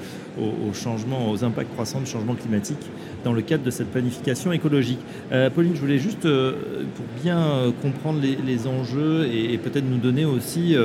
changements, 0.73 1.29
aux 1.29 1.43
impacts 1.43 1.71
croissants 1.73 1.99
du 1.99 2.05
changement 2.05 2.33
climatique 2.33 2.79
dans 3.23 3.33
le 3.33 3.41
cadre 3.41 3.63
de 3.63 3.71
cette 3.71 3.91
planification 3.91 4.51
écologique. 4.53 4.99
Euh, 5.31 5.49
Pauline, 5.49 5.75
je 5.75 5.81
voulais 5.81 5.99
juste, 5.99 6.25
euh, 6.25 6.53
pour 6.95 7.05
bien 7.21 7.73
comprendre 7.81 8.19
les, 8.21 8.67
enjeux 8.67 9.27
et, 9.27 9.57
peut-être 9.57 9.85
nous 9.89 9.97
donner 9.97 10.25
aussi 10.25 10.75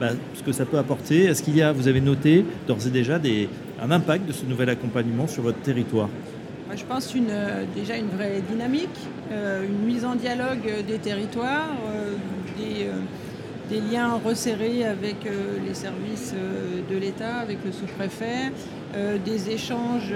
bah, 0.00 0.10
ce 0.34 0.42
que 0.42 0.52
ça 0.52 0.64
peut 0.64 0.78
apporter, 0.78 1.24
est-ce 1.24 1.42
qu'il 1.42 1.56
y 1.56 1.62
a, 1.62 1.72
vous 1.72 1.86
avez 1.88 2.00
noté 2.00 2.44
d'ores 2.66 2.86
et 2.86 2.90
déjà 2.90 3.20
un 3.82 3.90
impact 3.90 4.26
de 4.26 4.32
ce 4.32 4.44
nouvel 4.46 4.70
accompagnement 4.70 5.26
sur 5.26 5.42
votre 5.42 5.58
territoire? 5.60 6.08
Je 6.74 6.84
pense 6.84 7.14
déjà 7.74 7.96
une 7.96 8.08
vraie 8.08 8.42
dynamique, 8.50 8.88
une 9.30 9.86
mise 9.86 10.04
en 10.04 10.14
dialogue 10.14 10.84
des 10.86 10.98
territoires, 10.98 11.68
des, 12.56 12.86
des 13.70 13.80
liens 13.80 14.20
resserrés 14.24 14.84
avec 14.84 15.24
euh, 15.26 15.58
les 15.64 15.74
services 15.74 16.34
euh, 16.34 16.80
de 16.90 16.96
l'État, 16.98 17.36
avec 17.36 17.58
le 17.64 17.70
sous-préfet, 17.70 18.52
euh, 18.96 19.16
des 19.24 19.50
échanges 19.50 20.12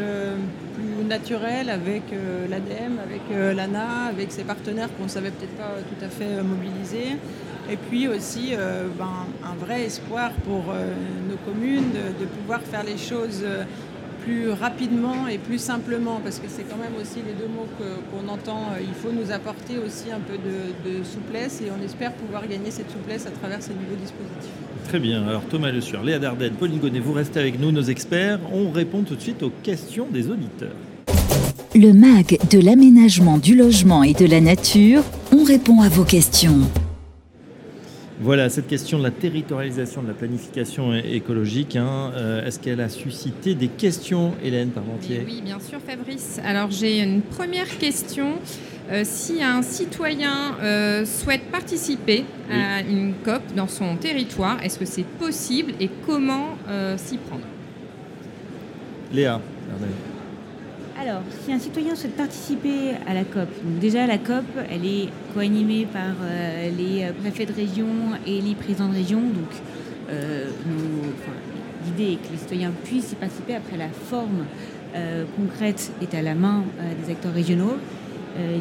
plus 0.75 1.05
naturels 1.05 1.71
avec 1.71 2.03
l'ADEME, 2.51 2.99
avec 2.99 3.57
l'ANA, 3.57 4.07
avec 4.09 4.33
ses 4.33 4.43
partenaires 4.43 4.89
qu'on 4.97 5.05
ne 5.05 5.09
savait 5.09 5.31
peut-être 5.31 5.57
pas 5.57 5.75
tout 5.89 6.05
à 6.05 6.09
fait 6.09 6.43
mobiliser. 6.43 7.17
Et 7.71 7.77
puis 7.77 8.09
aussi 8.09 8.53
ben, 8.99 9.27
un 9.45 9.65
vrai 9.65 9.85
espoir 9.85 10.33
pour 10.45 10.75
nos 11.31 11.37
communes 11.47 11.93
de, 11.93 12.27
pouvoir 12.27 12.61
faire 12.63 12.83
les 12.83 12.99
choses 12.99 13.45
plus 14.25 14.51
rapidement 14.51 15.29
et 15.29 15.39
plus 15.39 15.59
simplement, 15.59 16.21
parce 16.23 16.39
que 16.39 16.47
c'est 16.49 16.63
quand 16.63 16.77
même 16.77 16.95
aussi 17.01 17.17
les 17.17 17.33
deux 17.33 17.49
mots 17.49 17.67
qu'on 17.79 18.29
entend. 18.29 18.73
Euh, 18.73 18.81
il 18.81 18.95
faut 18.95 19.13
nous 19.13 19.31
apporter 19.31 19.79
aussi 19.79 20.11
un 20.11 20.21
peu 20.21 20.35
de, 20.35 21.05
souplesse 21.05 21.61
et 21.61 21.71
on 21.71 21.85
espère 21.85 22.13
pouvoir 22.13 22.47
gagner 22.47 22.71
cette 22.71 22.91
souplesse 22.91 23.27
à 23.27 23.31
travers 23.31 23.63
ces 23.63 23.73
nouveaux 23.73 24.01
dispositifs. 24.01 24.51
Très 24.89 24.99
bien. 24.99 25.27
Alors 25.27 25.43
Thomas 25.43 25.71
Le 25.71 25.81
Sueur, 25.81 26.03
Léa 26.03 26.19
Dardenne, 26.19 26.55
Pauline 26.55 26.79
Gonnet, 26.79 27.01
vous 27.01 27.13
restez 27.13 27.41
avec 27.41 27.61
nous, 27.61 27.73
nos 27.73 27.83
experts. 27.83 28.41
On 28.53 28.71
répond 28.71 29.03
tout 29.03 29.17
de 29.17 29.21
suite 29.21 29.43
aux 29.43 29.53
questions 29.63 30.07
des 30.11 30.31
auditeurs. 30.31 30.77
Le 31.75 31.93
MAG 31.93 32.39
de 32.51 32.61
l'aménagement 32.61 33.39
du 33.39 33.57
logement 33.57 34.03
et 34.03 34.15
de 34.15 34.27
la 34.27 34.41
nature, 34.41 35.03
on 35.33 35.45
répond 35.45 35.81
à 35.81 35.89
vos 35.89 36.05
questions. 36.05 36.61
Voilà, 38.21 38.49
cette 38.49 38.69
question 38.69 38.99
de 38.99 39.03
la 39.03 39.11
territorialisation 39.11 40.01
de 40.01 40.07
la 40.07 40.15
planification 40.15 40.95
écologique, 40.95 41.75
hein, 41.75 42.13
euh, 42.15 42.47
est-ce 42.47 42.61
qu'elle 42.61 42.81
a 42.81 42.89
suscité 42.89 43.57
des 43.57 43.67
questions, 43.67 44.35
Hélène 44.43 44.69
Parmentier 44.69 45.25
Oui, 45.27 45.43
bien 45.45 45.59
sûr, 45.59 45.81
Fabrice. 45.85 46.41
Alors 46.45 46.71
j'ai 46.71 47.01
une 47.01 47.23
première 47.23 47.77
question. 47.79 48.35
Euh, 48.93 49.03
si 49.05 49.43
un 49.43 49.63
citoyen 49.63 50.57
euh, 50.63 51.05
souhaite 51.05 51.51
participer 51.51 52.25
à 52.51 52.83
une 52.83 53.15
COP 53.25 53.43
dans 53.57 53.67
son 53.67 53.97
territoire, 53.97 54.63
est-ce 54.63 54.79
que 54.79 54.85
c'est 54.85 55.07
possible 55.07 55.73
et 55.81 55.91
comment 56.07 56.57
s'y 56.97 57.17
prendre? 57.17 57.45
Léa. 59.13 59.41
Alors, 61.07 61.21
si 61.45 61.53
un 61.53 61.59
citoyen 61.59 61.95
souhaite 61.95 62.17
participer 62.17 62.93
à 63.07 63.13
la 63.13 63.25
COP, 63.25 63.49
déjà 63.79 64.07
la 64.07 64.17
COP, 64.17 64.45
elle 64.71 64.87
est 64.87 65.09
co-animée 65.35 65.87
par 65.93 66.15
euh, 66.23 66.71
les 66.71 67.13
préfets 67.21 67.45
de 67.45 67.53
région 67.53 67.87
et 68.27 68.41
les 68.41 68.55
présidents 68.55 68.89
de 68.89 68.95
région. 68.95 69.21
Donc, 69.21 69.51
euh, 70.11 70.47
l'idée 71.85 72.13
est 72.13 72.17
que 72.17 72.33
les 72.33 72.39
citoyens 72.39 72.73
puissent 72.85 73.13
y 73.13 73.17
participer. 73.17 73.55
Après, 73.55 73.77
la 73.77 73.89
forme 73.89 74.47
euh, 74.97 75.25
concrète 75.37 75.93
est 76.01 76.15
à 76.17 76.23
la 76.23 76.35
main 76.35 76.65
des 77.03 77.13
acteurs 77.13 77.35
régionaux. 77.35 77.77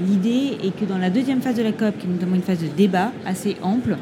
l'idée 0.06 0.58
est 0.64 0.78
que 0.78 0.84
dans 0.84 0.98
la 0.98 1.10
deuxième 1.10 1.40
phase 1.40 1.56
de 1.56 1.64
la 1.64 1.72
COP, 1.72 1.98
qui 1.98 2.08
est 2.08 2.10
notamment 2.10 2.36
une 2.36 2.42
phase 2.42 2.60
de 2.60 2.68
débat 2.68 3.14
assez 3.26 3.56
ample, 3.62 3.96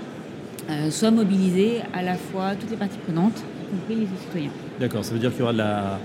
soient 0.89 1.11
mobilisées 1.11 1.81
à 1.93 2.01
la 2.01 2.15
fois 2.15 2.55
toutes 2.59 2.71
les 2.71 2.77
parties 2.77 2.97
prenantes, 3.05 3.37
y 3.37 3.77
compris 3.77 3.95
les 3.95 4.07
citoyens. 4.19 4.51
D'accord, 4.79 5.05
ça 5.05 5.13
veut 5.13 5.19
dire 5.19 5.29
qu'il 5.29 5.41
y 5.41 5.43
aura 5.43 5.53
de 5.53 5.59
la 5.59 5.99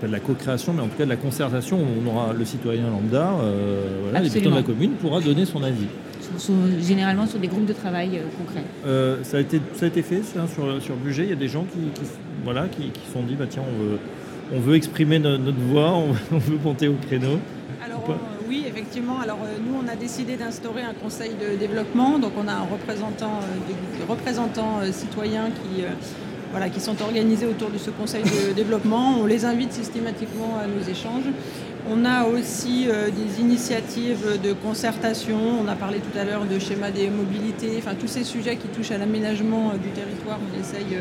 pas 0.00 0.06
de 0.06 0.12
la 0.12 0.20
co-création, 0.20 0.72
mais 0.72 0.82
en 0.82 0.88
tout 0.88 0.96
cas 0.96 1.04
de 1.04 1.10
la 1.10 1.16
concertation. 1.16 1.78
On 1.78 2.08
aura 2.08 2.32
le 2.32 2.44
citoyen 2.44 2.88
lambda, 2.90 3.32
euh, 3.40 4.00
voilà, 4.02 4.20
de 4.20 4.54
la 4.54 4.62
commune, 4.62 4.92
pourra 4.92 5.20
donner 5.20 5.44
son 5.44 5.62
avis. 5.62 5.86
généralement 6.80 7.26
sur 7.26 7.38
des 7.38 7.48
groupes 7.48 7.66
de 7.66 7.72
travail 7.72 8.10
euh, 8.14 8.22
concrets. 8.38 8.64
Euh, 8.86 9.18
ça, 9.22 9.38
a 9.38 9.40
été, 9.40 9.60
ça 9.74 9.86
a 9.86 9.88
été 9.88 10.02
fait 10.02 10.22
ça, 10.22 10.46
sur, 10.46 10.80
sur 10.82 10.96
budget. 10.96 11.24
Il 11.24 11.30
y 11.30 11.32
a 11.32 11.36
des 11.36 11.48
gens 11.48 11.64
qui, 11.64 12.02
voilà, 12.44 12.68
qui, 12.68 12.90
qui 12.90 13.10
sont 13.12 13.22
dit 13.22 13.34
bah, 13.34 13.46
tiens, 13.48 13.62
on 13.68 13.82
veut, 13.82 13.98
on 14.54 14.60
veut 14.60 14.76
exprimer 14.76 15.18
notre, 15.18 15.58
voix, 15.58 15.92
on, 15.92 16.38
veut 16.38 16.58
monter 16.62 16.88
au 16.88 16.96
créneau. 17.06 17.38
Alors, 17.84 18.04
oui, 18.48 18.64
effectivement. 18.66 19.20
Alors, 19.20 19.38
nous, 19.66 19.74
on 19.84 19.88
a 19.92 19.96
décidé 19.96 20.36
d'instaurer 20.36 20.82
un 20.82 20.94
conseil 20.94 21.32
de 21.32 21.56
développement. 21.58 22.18
Donc, 22.18 22.32
on 22.42 22.48
a 22.48 22.52
un 22.52 22.64
représentant, 22.64 23.40
des, 23.66 24.04
représentants 24.10 24.80
citoyens 24.90 25.50
qui 25.50 25.82
voilà, 26.50 26.68
qui 26.68 26.80
sont 26.80 27.00
organisés 27.02 27.46
autour 27.46 27.70
de 27.70 27.78
ce 27.78 27.90
conseil 27.90 28.22
de 28.22 28.52
développement. 28.56 29.18
On 29.20 29.26
les 29.26 29.44
invite 29.44 29.72
systématiquement 29.72 30.58
à 30.62 30.66
nos 30.66 30.82
échanges. 30.82 31.24
On 31.90 32.04
a 32.04 32.24
aussi 32.24 32.86
euh, 32.86 33.08
des 33.08 33.40
initiatives 33.40 34.38
de 34.42 34.52
concertation. 34.52 35.38
On 35.64 35.68
a 35.68 35.74
parlé 35.74 35.98
tout 35.98 36.18
à 36.18 36.24
l'heure 36.24 36.44
de 36.44 36.58
schéma 36.58 36.90
des 36.90 37.08
mobilités, 37.08 37.70
enfin 37.78 37.94
tous 37.98 38.08
ces 38.08 38.24
sujets 38.24 38.56
qui 38.56 38.68
touchent 38.68 38.90
à 38.90 38.98
l'aménagement 38.98 39.70
euh, 39.70 39.78
du 39.78 39.88
territoire. 39.90 40.38
On 40.38 40.60
essaye 40.60 40.98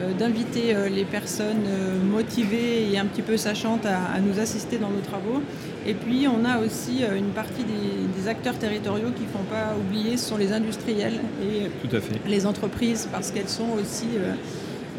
euh, 0.00 0.12
d'inviter 0.18 0.74
les 0.90 1.04
personnes 1.04 1.68
motivées 2.10 2.90
et 2.90 2.98
un 2.98 3.04
petit 3.04 3.20
peu 3.20 3.36
sachantes 3.36 3.84
à, 3.84 4.18
nous 4.20 4.40
assister 4.40 4.78
dans 4.78 4.88
nos 4.88 5.00
travaux. 5.00 5.42
Et 5.86 5.92
puis 5.92 6.26
on 6.26 6.46
a 6.46 6.58
aussi 6.58 7.02
une 7.16 7.28
partie 7.28 7.62
des, 7.62 8.26
acteurs 8.26 8.58
territoriaux 8.58 9.10
qui 9.14 9.22
ne 9.22 9.28
font 9.28 9.44
pas 9.50 9.76
oublier, 9.78 10.16
ce 10.16 10.30
sont 10.30 10.38
les 10.38 10.52
industriels 10.52 11.20
et 11.42 11.68
les 12.26 12.46
entreprises 12.46 13.08
parce 13.12 13.30
qu'elles 13.30 13.48
sont 13.48 13.68
aussi 13.78 14.06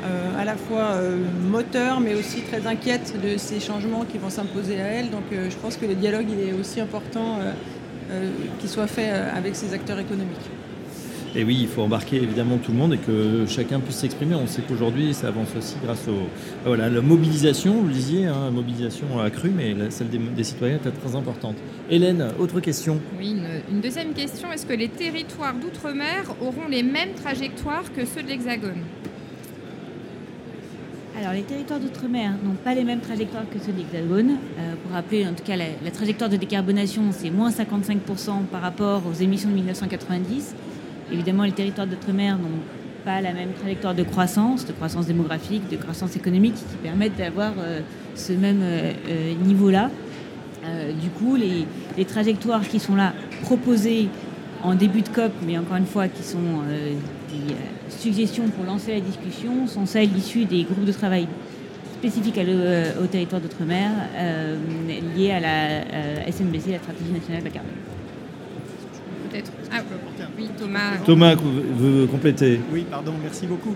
euh, 0.02 0.42
à 0.42 0.44
la 0.44 0.56
fois 0.56 0.96
euh, 0.96 1.18
moteur, 1.50 2.00
mais 2.00 2.16
aussi 2.16 2.42
très 2.42 2.66
inquiète 2.68 3.14
de 3.24 3.38
ces 3.38 3.60
changements 3.60 4.06
qui 4.06 4.18
vont 4.18 4.30
s'imposer 4.30 4.82
à 4.82 4.88
elle. 4.88 5.12
Donc 5.12 5.24
euh, 5.32 5.50
je 5.50 5.56
pense 5.56 5.78
que 5.78 5.86
le 5.86 5.96
dialogue 5.96 6.26
il 6.30 6.50
est 6.50 6.54
aussi 6.54 6.82
important 6.82 7.40
qu'il 8.60 8.70
soit 8.70 8.86
fait 8.86 9.10
avec 9.10 9.56
ces 9.56 9.74
acteurs 9.74 9.98
économiques. 9.98 10.50
Et 11.36 11.44
oui, 11.44 11.58
il 11.62 11.68
faut 11.68 11.82
embarquer 11.82 12.18
évidemment 12.18 12.58
tout 12.58 12.72
le 12.72 12.78
monde 12.78 12.94
et 12.94 12.98
que 12.98 13.46
chacun 13.48 13.80
puisse 13.80 13.96
s'exprimer. 13.96 14.36
On 14.36 14.46
sait 14.46 14.62
qu'aujourd'hui, 14.62 15.16
ça 15.16 15.30
avance 15.30 15.48
aussi 15.58 15.76
grâce 15.84 16.08
au, 16.08 16.28
voilà, 16.64 16.90
la 16.90 17.02
mobilisation, 17.02 17.74
vous 17.74 17.88
le 17.88 17.94
disiez, 17.94 18.28
hein, 18.28 18.52
mobilisation 18.52 19.20
accrue, 19.20 19.50
mais 19.50 19.76
celle 19.90 20.10
des, 20.10 20.44
citoyens 20.44 20.76
est 20.76 20.92
très 20.92 21.16
importante. 21.16 21.56
Hélène, 21.90 22.28
autre 22.40 22.60
question 22.60 23.00
Oui, 23.18 23.36
une 23.72 23.82
deuxième 23.82 24.14
question. 24.14 24.52
Est-ce 24.52 24.68
que 24.68 24.74
les 24.74 24.90
territoires 24.90 25.56
d'outre-mer 25.56 26.36
auront 26.40 26.68
les 26.70 26.84
mêmes 26.84 27.14
trajectoires 27.16 27.92
que 27.96 28.06
ceux 28.06 28.22
de 28.22 28.28
l'Hexagone? 28.28 28.84
Alors, 31.24 31.36
les 31.36 31.44
territoires 31.44 31.80
d'outre-mer 31.80 32.34
n'ont 32.44 32.56
pas 32.56 32.76
les 32.76 32.84
mêmes 32.84 33.00
trajectoires 33.00 33.46
que 33.50 33.58
ceux 33.58 33.72
de 33.72 33.78
l'Hexagone. 33.78 34.32
Euh, 34.60 34.74
pour 34.84 34.92
rappeler, 34.92 35.26
en 35.26 35.34
tout 35.34 35.44
cas, 35.44 35.56
la, 35.56 35.92
trajectoire 35.92 36.30
de 36.30 36.36
décarbonation, 36.36 37.04
c'est 37.12 37.30
moins 37.30 37.50
55% 37.50 38.44
par 38.52 38.62
rapport 38.62 39.04
aux 39.10 39.14
émissions 39.14 39.50
de 39.50 39.56
1990. 39.56 40.54
Évidemment, 41.14 41.44
les 41.44 41.54
territoires 41.54 41.88
d'outre-mer 41.88 42.38
n'ont 42.38 42.60
pas 43.06 43.22
la 43.22 43.32
même 43.32 43.54
trajectoire 43.54 43.96
de 43.96 44.04
croissance, 44.04 44.66
de 44.66 44.74
croissance 44.74 45.08
démographique, 45.08 45.70
de 45.70 45.78
croissance 45.78 46.18
économique, 46.18 46.56
qui 46.56 46.76
permettent 46.84 47.16
d'avoir 47.16 47.54
euh, 47.58 47.80
ce 48.16 48.34
même 48.34 48.60
euh, 48.62 48.92
niveau-là. 49.46 49.90
du 51.02 51.10
coup, 51.10 51.36
les, 51.38 51.66
les, 51.98 52.06
trajectoires 52.06 52.68
qui 52.68 52.80
sont 52.80 52.96
là 52.96 53.14
proposées 53.44 54.10
en 54.64 54.76
début 54.76 55.02
de 55.02 55.10
COP, 55.10 55.32
mais 55.46 55.58
encore 55.58 55.78
une 55.78 55.86
fois, 55.86 56.08
qui 56.08 56.24
sont 56.24 56.64
des 57.30 57.56
suggestions 57.90 58.48
pour 58.50 58.66
lancer 58.66 58.94
la 58.94 59.02
discussion 59.02 59.68
sont 59.68 59.86
celles 59.86 60.16
issues 60.18 60.46
des 60.46 60.64
groupes 60.64 60.86
de 60.86 60.92
travail 60.92 61.28
spécifiques 62.04 62.38
euh, 62.38 63.02
au 63.02 63.08
territoire 63.08 63.40
d'outre-mer 63.40 63.90
euh, 64.18 64.58
liés 65.16 65.32
à 65.32 65.40
la 65.40 65.48
euh, 65.48 66.32
SNBC, 66.32 66.72
la 66.72 66.80
stratégie 66.80 67.12
nationale 67.14 67.42
de 67.42 67.46
la 67.48 67.54
carbone. 67.54 67.72
Peut-être. 69.32 69.52
Ah, 69.72 69.78
oui, 70.38 70.50
Thomas. 70.60 70.98
Thomas 71.06 71.36
veut 71.36 72.06
compléter. 72.08 72.60
Oui, 72.74 72.86
pardon, 72.90 73.14
merci 73.22 73.48
beaucoup. 73.48 73.76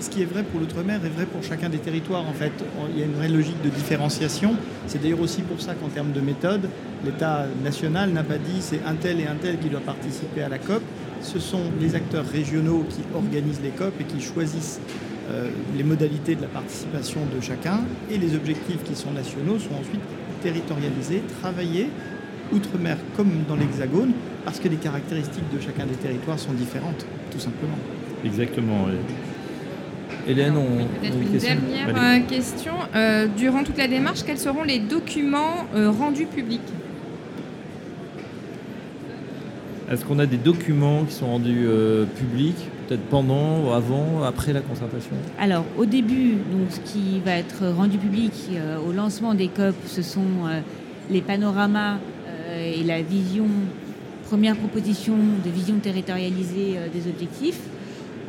Ce 0.00 0.10
qui 0.10 0.22
est 0.22 0.26
vrai 0.26 0.42
pour 0.42 0.60
l'outre-mer 0.60 1.00
est 1.04 1.08
vrai 1.08 1.26
pour 1.26 1.42
chacun 1.42 1.68
des 1.68 1.78
territoires. 1.78 2.26
En 2.28 2.32
fait, 2.32 2.52
il 2.90 2.98
y 2.98 3.02
a 3.02 3.06
une 3.06 3.14
vraie 3.14 3.28
logique 3.28 3.60
de 3.62 3.70
différenciation. 3.70 4.54
C'est 4.86 5.02
d'ailleurs 5.02 5.20
aussi 5.20 5.42
pour 5.42 5.60
ça 5.60 5.74
qu'en 5.74 5.88
termes 5.88 6.12
de 6.12 6.20
méthode, 6.20 6.68
l'État 7.04 7.46
national 7.62 8.10
n'a 8.10 8.22
pas 8.22 8.38
dit 8.38 8.60
c'est 8.60 8.80
un 8.86 8.94
tel 8.94 9.20
et 9.20 9.26
un 9.26 9.36
tel 9.36 9.58
qui 9.58 9.68
doit 9.68 9.80
participer 9.80 10.42
à 10.42 10.48
la 10.48 10.58
COP 10.58 10.82
ce 11.24 11.38
sont 11.38 11.62
les 11.80 11.94
acteurs 11.94 12.26
régionaux 12.26 12.84
qui 12.88 13.00
organisent 13.14 13.60
les 13.62 13.70
COP 13.70 13.94
et 14.00 14.04
qui 14.04 14.20
choisissent 14.20 14.80
euh, 15.30 15.48
les 15.76 15.82
modalités 15.82 16.34
de 16.34 16.42
la 16.42 16.48
participation 16.48 17.20
de 17.34 17.40
chacun 17.40 17.80
et 18.10 18.18
les 18.18 18.34
objectifs 18.34 18.82
qui 18.84 18.94
sont 18.94 19.10
nationaux 19.10 19.58
sont 19.58 19.74
ensuite 19.74 20.02
territorialisés, 20.42 21.22
travaillés, 21.40 21.88
outre-mer 22.52 22.98
comme 23.16 23.30
dans 23.48 23.56
l'Hexagone, 23.56 24.12
parce 24.44 24.60
que 24.60 24.68
les 24.68 24.76
caractéristiques 24.76 25.50
de 25.52 25.60
chacun 25.60 25.86
des 25.86 25.94
territoires 25.94 26.38
sont 26.38 26.52
différentes, 26.52 27.06
tout 27.30 27.40
simplement. 27.40 27.78
Exactement. 28.22 28.86
Hélène, 30.26 30.54
on, 30.56 30.84
peut-être 31.00 31.16
une, 31.20 31.38
dernière 31.38 31.96
euh, 31.96 32.20
question. 32.20 32.72
Euh, 32.94 33.26
durant 33.36 33.62
toute 33.62 33.76
la 33.76 33.88
démarche, 33.88 34.22
quels 34.24 34.38
seront 34.38 34.62
les 34.62 34.78
documents 34.78 35.66
rendus 35.74 36.26
publics? 36.26 36.60
Est-ce 39.90 40.04
qu'on 40.06 40.18
a 40.18 40.24
des 40.24 40.38
documents 40.38 41.04
qui 41.04 41.12
sont 41.12 41.26
rendus 41.26 41.66
euh, 41.66 42.06
publics, 42.06 42.56
peut-être 42.88 43.02
pendant, 43.02 43.72
avant, 43.74 44.22
après 44.24 44.54
la 44.54 44.60
concertation? 44.62 45.14
Alors, 45.38 45.64
au 45.76 45.84
début, 45.84 46.36
donc, 46.50 46.70
ce 46.70 46.80
qui 46.80 47.20
va 47.20 47.32
être 47.32 47.66
rendu 47.68 47.98
public 47.98 48.32
euh, 48.52 48.78
au 48.78 48.92
lancement 48.92 49.34
des 49.34 49.48
COP, 49.48 49.74
ce 49.86 50.00
sont 50.00 50.46
euh, 50.46 50.60
les 51.10 51.20
panoramas 51.20 51.98
et 52.56 52.82
la 52.84 53.02
vision, 53.02 53.46
première 54.26 54.56
proposition 54.56 55.14
de 55.44 55.50
vision 55.50 55.74
territorialisée 55.82 56.76
des 56.92 57.10
objectifs. 57.10 57.60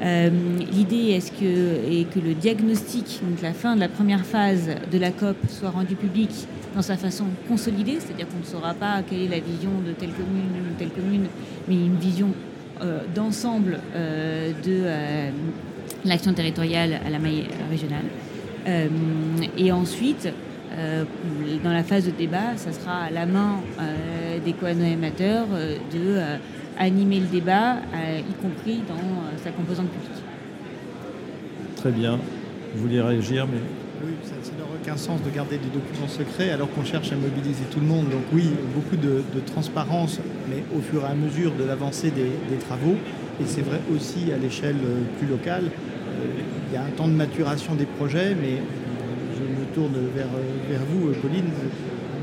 L'idée 0.01 1.11
est, 1.11 1.33
que, 1.39 2.19
le 2.19 2.33
diagnostic, 2.33 3.21
donc 3.27 3.41
la 3.41 3.53
fin 3.53 3.75
de 3.75 3.79
la 3.79 3.89
première 3.89 4.25
phase 4.25 4.69
de 4.91 4.97
la 4.97 5.11
COP, 5.11 5.37
soit 5.49 5.69
rendu 5.69 5.95
public 5.95 6.29
dans 6.75 6.81
sa 6.81 6.97
façon 6.97 7.25
consolidée, 7.47 7.97
c'est-à-dire 7.99 8.27
qu'on 8.27 8.39
ne 8.39 8.43
saura 8.43 8.73
pas 8.73 9.01
quelle 9.09 9.21
est 9.21 9.29
la 9.29 9.39
vision 9.39 9.71
de 9.85 9.93
telle 9.93 10.11
commune 10.11 10.51
ou 10.59 10.77
telle 10.77 10.89
commune, 10.89 11.27
mais 11.67 11.75
une 11.75 11.95
vision 11.95 12.33
euh, 12.81 12.99
d'ensemble 13.15 13.79
euh, 13.95 14.51
de 14.51 14.81
euh, 14.83 15.29
l'action 16.03 16.33
territoriale 16.33 16.99
à 17.05 17.09
la 17.09 17.19
maille 17.19 17.45
régionale. 17.69 18.03
et 19.57 19.71
ensuite, 19.71 20.27
dans 21.63 21.71
la 21.71 21.83
phase 21.83 22.05
de 22.05 22.11
débat, 22.11 22.57
ça 22.57 22.73
sera 22.73 23.03
à 23.03 23.11
la 23.11 23.25
main 23.25 23.61
des 24.43 24.53
co-animateurs 24.53 25.47
de 25.93 26.19
animer 26.77 27.19
le 27.19 27.27
débat, 27.27 27.77
y 28.17 28.33
compris 28.41 28.81
dans 28.87 28.95
sa 29.43 29.51
composante 29.51 29.89
publique. 29.89 30.23
Très 31.77 31.91
bien. 31.91 32.19
Vous 32.73 32.81
vouliez 32.81 33.01
réagir, 33.01 33.47
mais 33.47 33.59
oui, 34.03 34.13
ça, 34.23 34.35
n'aurait 34.57 34.77
aucun 34.81 34.97
sens 34.97 35.21
de 35.23 35.29
garder 35.29 35.57
des 35.57 35.69
documents 35.69 36.07
secrets 36.07 36.49
alors 36.49 36.69
qu'on 36.71 36.83
cherche 36.83 37.11
à 37.11 37.15
mobiliser 37.15 37.63
tout 37.71 37.79
le 37.79 37.85
monde. 37.85 38.09
Donc 38.09 38.23
oui, 38.33 38.49
beaucoup 38.73 38.97
de, 38.97 39.23
transparence, 39.45 40.19
mais 40.49 40.63
au 40.75 40.81
fur 40.81 41.03
et 41.03 41.11
à 41.11 41.15
mesure 41.15 41.53
de 41.53 41.63
l'avancée 41.63 42.11
des, 42.11 42.57
travaux. 42.57 42.95
Et 43.41 43.45
c'est 43.45 43.61
vrai 43.61 43.79
aussi 43.93 44.31
à 44.31 44.37
l'échelle 44.37 44.77
euh, 44.85 45.03
plus 45.17 45.27
locale. 45.27 45.65
Euh, 45.65 46.25
il 46.69 46.73
y 46.73 46.77
a 46.77 46.83
un 46.83 46.89
temps 46.89 47.07
de 47.07 47.13
maturation 47.13 47.75
des 47.75 47.85
projets, 47.85 48.33
mais 48.33 48.61
je 49.35 49.41
me 49.41 49.65
tourne 49.73 49.95
vers, 50.15 50.27
vers 50.69 50.85
vous, 50.89 51.11
Pauline, 51.21 51.51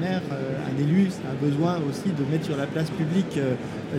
maire, 0.02 0.22
un 0.30 0.82
élu, 0.82 1.08
a 1.30 1.44
besoin 1.44 1.78
aussi 1.88 2.10
de 2.10 2.30
mettre 2.30 2.46
sur 2.46 2.56
la 2.56 2.66
place 2.66 2.90
publique 2.90 3.38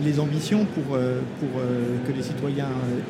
les 0.02 0.20
ambitions 0.20 0.66
pour, 0.74 0.96
pour 0.96 1.62
que 2.06 2.12
les 2.12 2.22
citoyens 2.22 2.68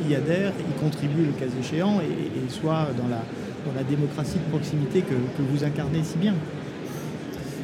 y 0.08 0.14
adhèrent, 0.14 0.52
y 0.58 0.80
contribuent 0.80 1.26
le 1.26 1.32
cas 1.32 1.50
échéant 1.60 2.00
et, 2.00 2.50
soient 2.50 2.88
dans 2.96 3.08
la, 3.08 3.22
dans 3.64 3.74
la 3.74 3.82
démocratie 3.82 4.38
de 4.38 4.50
proximité 4.50 5.00
que, 5.00 5.14
vous 5.42 5.64
incarnez 5.64 6.02
si 6.02 6.18
bien. 6.18 6.34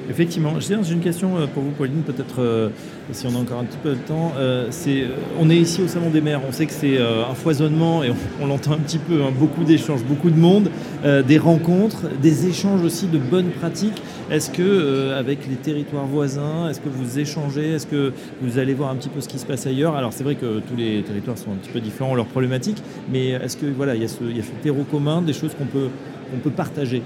Effectivement, 0.09 0.55
j'ai 0.59 0.75
une 0.93 1.01
question 1.01 1.37
euh, 1.37 1.47
pour 1.47 1.63
vous, 1.63 1.71
Pauline, 1.71 2.03
peut-être 2.03 2.41
euh, 2.41 2.71
si 3.13 3.29
on 3.29 3.37
a 3.37 3.39
encore 3.39 3.61
un 3.61 3.65
petit 3.65 3.79
peu 3.81 3.91
de 3.91 4.01
temps. 4.01 4.33
Euh, 4.37 4.69
on 5.39 5.49
est 5.49 5.57
ici 5.57 5.83
au 5.83 5.87
Salon 5.87 6.11
des 6.11 6.21
maires, 6.21 6.41
on 6.49 6.51
sait 6.51 6.67
que 6.67 6.73
c'est 6.73 6.99
un 6.99 7.35
foisonnement 7.35 8.03
et 8.03 8.11
on, 8.41 8.47
l'entend 8.47 8.73
un 8.73 8.79
petit 8.79 8.99
peu, 8.99 9.23
hein, 9.23 9.31
beaucoup 9.39 9.63
d'échanges, 9.63 10.03
beaucoup 10.03 10.31
de 10.31 10.39
monde, 10.39 10.71
des 11.05 11.39
rencontres, 11.39 12.09
des 12.21 12.49
échanges 12.49 12.83
aussi 12.83 13.07
de 13.07 13.19
bonnes 13.19 13.51
pratiques. 13.51 14.03
Est-ce 14.31 14.49
que, 14.51 15.13
avec 15.19 15.49
les 15.49 15.57
territoires 15.57 16.07
voisins, 16.07 16.69
est-ce 16.71 16.81
que 16.81 16.89
vous 16.89 17.19
échangez, 17.19 17.73
est-ce 17.73 17.87
que 17.87 18.13
vous 18.41 18.59
allez 18.59 18.75
voir 18.75 18.91
un 18.91 18.95
petit 18.95 19.09
peu 19.09 19.21
ce 19.21 19.29
qui 19.29 19.41
se 19.41 19.45
passe 19.45 19.67
ailleurs? 19.67 19.97
Alors 19.97 20.13
c'est 20.13 20.23
vrai 20.23 20.37
que 20.37 20.61
tous 20.61 20.77
les 20.77 21.03
territoires 21.03 21.37
sont 21.37 21.51
un 21.51 21.57
petit 21.57 21.71
peu 21.71 21.81
différents, 21.81 22.15
leurs 22.15 22.27
problématiques, 22.27 22.81
mais 23.11 23.31
est-ce 23.31 23.57
que 23.57 23.67
voilà, 23.67 23.97
il 23.97 24.03
y 24.03 24.05
a 24.05 24.09
ce, 24.09 24.23
il 24.23 24.37
y 24.37 24.41
a 24.41 24.45
ce 24.45 24.53
terreau 24.63 24.85
commun, 24.85 25.21
des 25.21 25.33
choses 25.33 25.53
qu'on 25.59 25.67
peut, 25.67 25.89
qu'on 26.31 26.39
peut 26.39 26.51
partager? 26.51 27.03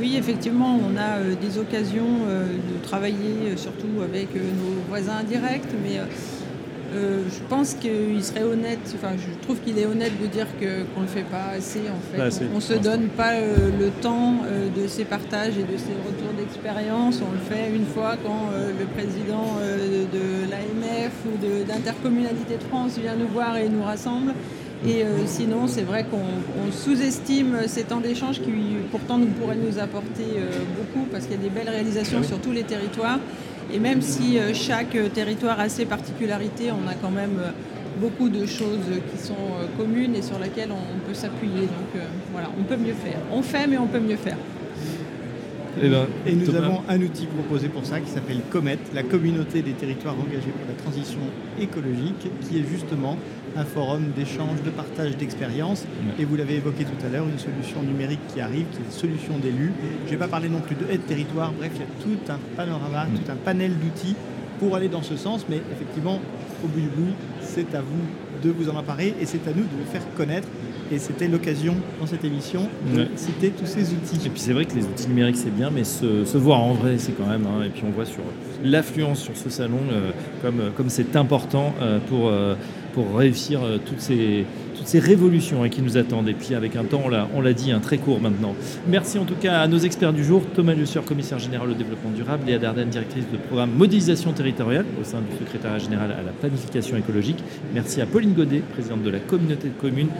Oui, 0.00 0.16
effectivement, 0.16 0.78
on 0.78 0.96
a 0.96 1.18
euh, 1.18 1.34
des 1.34 1.58
occasions 1.58 2.24
euh, 2.28 2.44
de 2.44 2.82
travailler 2.82 3.50
euh, 3.50 3.56
surtout 3.56 4.00
avec 4.02 4.34
nos 4.34 4.88
voisins 4.88 5.22
directs, 5.24 5.68
mais 5.82 5.98
je 6.92 7.40
pense 7.48 7.74
qu'il 7.74 8.22
serait 8.22 8.42
honnête, 8.42 8.78
enfin 8.94 9.14
je 9.16 9.46
trouve 9.46 9.58
qu'il 9.60 9.78
est 9.78 9.86
honnête 9.86 10.12
de 10.20 10.26
dire 10.26 10.46
qu'on 10.58 11.00
ne 11.00 11.06
le 11.06 11.10
fait 11.12 11.22
pas 11.22 11.50
assez 11.56 11.80
en 11.80 12.00
fait. 12.16 12.46
on 12.52 12.56
ne 12.56 12.60
se 12.60 12.74
donne 12.74 13.08
pas 13.08 13.34
le 13.40 13.90
temps 14.02 14.36
de 14.76 14.86
ces 14.86 15.04
partages 15.04 15.58
et 15.58 15.62
de 15.62 15.76
ces 15.76 15.92
retours 16.06 16.32
d'expérience. 16.38 17.20
On 17.26 17.32
le 17.32 17.38
fait 17.38 17.74
une 17.74 17.86
fois 17.86 18.16
quand 18.24 18.50
le 18.52 18.84
président 18.86 19.58
de 19.60 20.50
l'AMF 20.50 21.12
ou 21.26 21.64
d'Intercommunalité 21.66 22.56
de 22.56 22.64
France 22.64 22.98
vient 22.98 23.16
nous 23.16 23.28
voir 23.28 23.56
et 23.56 23.68
nous 23.68 23.82
rassemble. 23.82 24.32
Et 24.86 25.02
euh, 25.02 25.26
sinon, 25.26 25.66
c'est 25.66 25.82
vrai 25.82 26.04
qu'on 26.08 26.70
sous-estime 26.70 27.62
ces 27.66 27.82
temps 27.82 28.00
d'échange 28.00 28.40
qui 28.40 28.52
pourtant 28.92 29.18
nous 29.18 29.26
pourraient 29.26 29.56
nous 29.56 29.78
apporter 29.80 30.24
euh, 30.36 30.50
beaucoup 30.76 31.06
parce 31.10 31.24
qu'il 31.24 31.34
y 31.34 31.38
a 31.38 31.42
des 31.42 31.50
belles 31.50 31.68
réalisations 31.68 32.22
sur 32.22 32.40
tous 32.40 32.52
les 32.52 32.62
territoires. 32.62 33.18
Et 33.72 33.78
même 33.78 34.00
si 34.02 34.38
euh, 34.38 34.54
chaque 34.54 34.96
territoire 35.12 35.60
a 35.60 35.68
ses 35.68 35.86
particularités, 35.86 36.70
on 36.72 36.88
a 36.88 36.94
quand 36.94 37.10
même 37.10 37.40
beaucoup 38.00 38.28
de 38.28 38.46
choses 38.46 38.88
qui 39.10 39.18
sont 39.18 39.34
communes 39.76 40.14
et 40.14 40.22
sur 40.22 40.38
lesquelles 40.38 40.70
on 40.70 41.06
peut 41.06 41.14
s'appuyer. 41.14 41.62
Donc 41.62 42.02
voilà, 42.32 42.48
on 42.58 42.62
peut 42.62 42.76
mieux 42.76 42.94
faire. 42.94 43.18
On 43.32 43.42
fait, 43.42 43.66
mais 43.66 43.76
on 43.76 43.88
peut 43.88 43.98
mieux 43.98 44.16
faire. 44.16 44.36
Eh 45.80 45.88
ben, 45.88 46.06
et, 46.26 46.34
nous 46.34 46.54
avons 46.54 46.82
un 46.88 47.00
outil 47.00 47.26
proposé 47.26 47.68
pour 47.68 47.84
ça 47.86 48.00
qui 48.00 48.10
s'appelle 48.10 48.40
Comet, 48.50 48.78
la 48.94 49.02
communauté 49.02 49.62
des 49.62 49.72
territoires 49.72 50.14
engagés 50.14 50.50
pour 50.50 50.66
la 50.66 50.74
transition 50.74 51.20
écologique, 51.60 52.28
qui 52.42 52.58
est 52.58 52.64
justement 52.68 53.16
un 53.56 53.64
forum 53.64 54.10
d'échange, 54.16 54.62
de 54.64 54.70
partage 54.70 55.16
d'expériences. 55.16 55.84
Et 56.18 56.24
vous 56.24 56.36
l'avez 56.36 56.56
évoqué 56.56 56.84
tout 56.84 57.06
à 57.06 57.08
l'heure, 57.08 57.26
une 57.28 57.38
solution 57.38 57.82
numérique 57.82 58.20
qui 58.32 58.40
arrive, 58.40 58.66
qui 58.72 58.78
est 58.78 58.84
une 58.84 58.90
solution 58.90 59.38
d'élus. 59.38 59.72
Je 60.00 60.06
ne 60.06 60.10
vais 60.10 60.16
pas 60.16 60.28
parler 60.28 60.48
non 60.48 60.60
plus 60.60 60.74
de 60.74 60.90
aide 60.90 61.06
territoire, 61.06 61.52
bref, 61.52 61.70
il 61.74 61.80
y 61.80 61.84
a 61.84 61.86
tout 62.02 62.32
un 62.32 62.38
panorama, 62.56 63.06
tout 63.14 63.30
un 63.30 63.36
panel 63.36 63.72
d'outils 63.78 64.16
pour 64.58 64.74
aller 64.74 64.88
dans 64.88 65.02
ce 65.02 65.16
sens, 65.16 65.46
mais 65.48 65.60
effectivement, 65.72 66.20
au 66.64 66.68
bout 66.68 66.80
du 66.80 66.88
bout, 66.88 67.14
c'est 67.40 67.74
à 67.74 67.80
vous 67.80 68.42
de 68.42 68.50
vous 68.50 68.68
en 68.68 68.76
emparer 68.76 69.14
et 69.20 69.26
c'est 69.26 69.46
à 69.48 69.50
nous 69.50 69.62
de 69.62 69.78
le 69.78 69.84
faire 69.90 70.02
connaître 70.16 70.48
et 70.92 70.98
c'était 70.98 71.28
l'occasion 71.28 71.74
dans 72.00 72.06
cette 72.06 72.24
émission 72.24 72.68
de 72.94 73.06
citer 73.16 73.50
tous 73.50 73.66
ces 73.66 73.92
outils. 73.92 74.26
Et 74.26 74.30
puis 74.30 74.40
c'est 74.40 74.52
vrai 74.52 74.64
que 74.64 74.74
les 74.74 74.84
outils 74.84 75.08
numériques 75.08 75.36
c'est 75.36 75.54
bien, 75.54 75.70
mais 75.70 75.84
se, 75.84 76.36
voir 76.36 76.62
en 76.62 76.74
vrai 76.74 76.96
c'est 76.98 77.12
quand 77.12 77.26
même. 77.26 77.46
Hein. 77.46 77.64
et 77.64 77.68
puis 77.68 77.82
on 77.86 77.90
voit 77.90 78.06
sur 78.06 78.22
l'affluence 78.62 79.20
sur 79.20 79.36
ce 79.36 79.50
salon 79.50 79.78
euh, 79.92 80.10
comme 80.42 80.60
comme 80.76 80.88
c'est 80.88 81.16
important 81.16 81.74
euh, 81.80 81.98
pour 82.08 82.28
euh, 82.28 82.54
pour 82.94 83.16
réussir 83.16 83.60
toutes 83.86 84.00
ces 84.00 84.44
toutes 84.78 84.86
ces 84.86 84.98
révolutions 85.00 85.62
hein, 85.62 85.68
qui 85.68 85.82
nous 85.82 85.96
attendent. 85.96 86.28
Et 86.28 86.34
puis 86.34 86.54
avec 86.54 86.76
un 86.76 86.84
temps, 86.84 87.02
on 87.34 87.40
l'a 87.40 87.52
dit, 87.52 87.72
un 87.72 87.80
très 87.80 87.98
court 87.98 88.20
maintenant. 88.20 88.54
Merci 88.86 89.18
en 89.18 89.24
tout 89.24 89.34
cas 89.34 89.60
à 89.60 89.66
nos 89.66 89.78
experts 89.78 90.12
du 90.12 90.24
jour, 90.24 90.42
Thomas 90.54 90.74
Lusseur, 90.74 91.04
commissaire 91.04 91.38
général 91.38 91.70
au 91.70 91.74
développement 91.74 92.10
durable, 92.10 92.44
Léa 92.46 92.58
Dardenne, 92.58 92.88
directrice 92.88 93.24
de 93.30 93.36
programme 93.36 93.72
modélisation 93.72 94.32
territoriale 94.32 94.86
au 95.00 95.04
sein 95.04 95.18
du 95.20 95.36
secrétariat 95.36 95.78
général 95.78 96.12
à 96.12 96.22
la 96.22 96.32
planification 96.32 96.96
écologique. 96.96 97.42
Merci 97.74 98.00
à 98.00 98.06
Pauline 98.06 98.32
Godet, 98.32 98.62
présidente 98.72 99.02
de 99.02 99.10
la 99.10 99.18
communauté 99.18 99.68
de 99.68 99.80
communes 99.80 100.10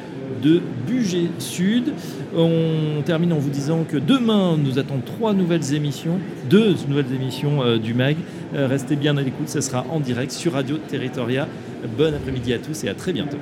de 0.42 0.60
Bugé 0.86 1.28
Sud. 1.38 1.92
On 2.36 3.02
termine 3.04 3.32
en 3.32 3.38
vous 3.38 3.50
disant 3.50 3.84
que 3.88 3.96
demain, 3.96 4.56
nous 4.56 4.78
attendons 4.78 5.02
trois 5.04 5.32
nouvelles 5.32 5.74
émissions, 5.74 6.18
deux 6.48 6.74
nouvelles 6.88 7.12
émissions 7.14 7.62
euh, 7.62 7.78
du 7.78 7.94
MAG. 7.94 8.16
Euh, 8.54 8.66
restez 8.66 8.96
bien 8.96 9.16
à 9.16 9.22
l'écoute, 9.22 9.48
ce 9.48 9.60
sera 9.60 9.86
en 9.90 10.00
direct 10.00 10.32
sur 10.32 10.52
Radio 10.52 10.76
Territoria. 10.76 11.48
Bon 11.96 12.14
après-midi 12.14 12.52
à 12.52 12.58
tous 12.58 12.84
et 12.84 12.88
à 12.88 12.94
très 12.94 13.12
bientôt. 13.12 13.38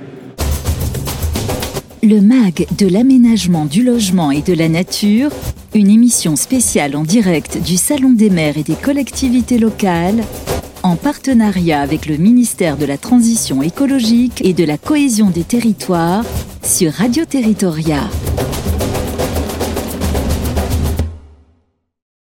Le 2.02 2.20
MAG 2.20 2.66
de 2.78 2.86
l'aménagement 2.86 3.64
du 3.64 3.82
logement 3.82 4.30
et 4.30 4.42
de 4.42 4.54
la 4.54 4.68
nature, 4.68 5.30
une 5.74 5.90
émission 5.90 6.36
spéciale 6.36 6.94
en 6.94 7.02
direct 7.02 7.60
du 7.62 7.76
Salon 7.76 8.12
des 8.12 8.30
maires 8.30 8.58
et 8.58 8.62
des 8.62 8.76
collectivités 8.76 9.58
locales 9.58 10.22
en 10.82 10.94
partenariat 10.94 11.80
avec 11.80 12.06
le 12.06 12.16
ministère 12.16 12.76
de 12.76 12.84
la 12.84 12.96
Transition 12.96 13.60
écologique 13.60 14.40
et 14.44 14.52
de 14.52 14.62
la 14.62 14.78
cohésion 14.78 15.30
des 15.30 15.42
territoires 15.42 16.24
sur 16.66 16.92
Radio 16.92 17.24
Territoria. 17.24 18.00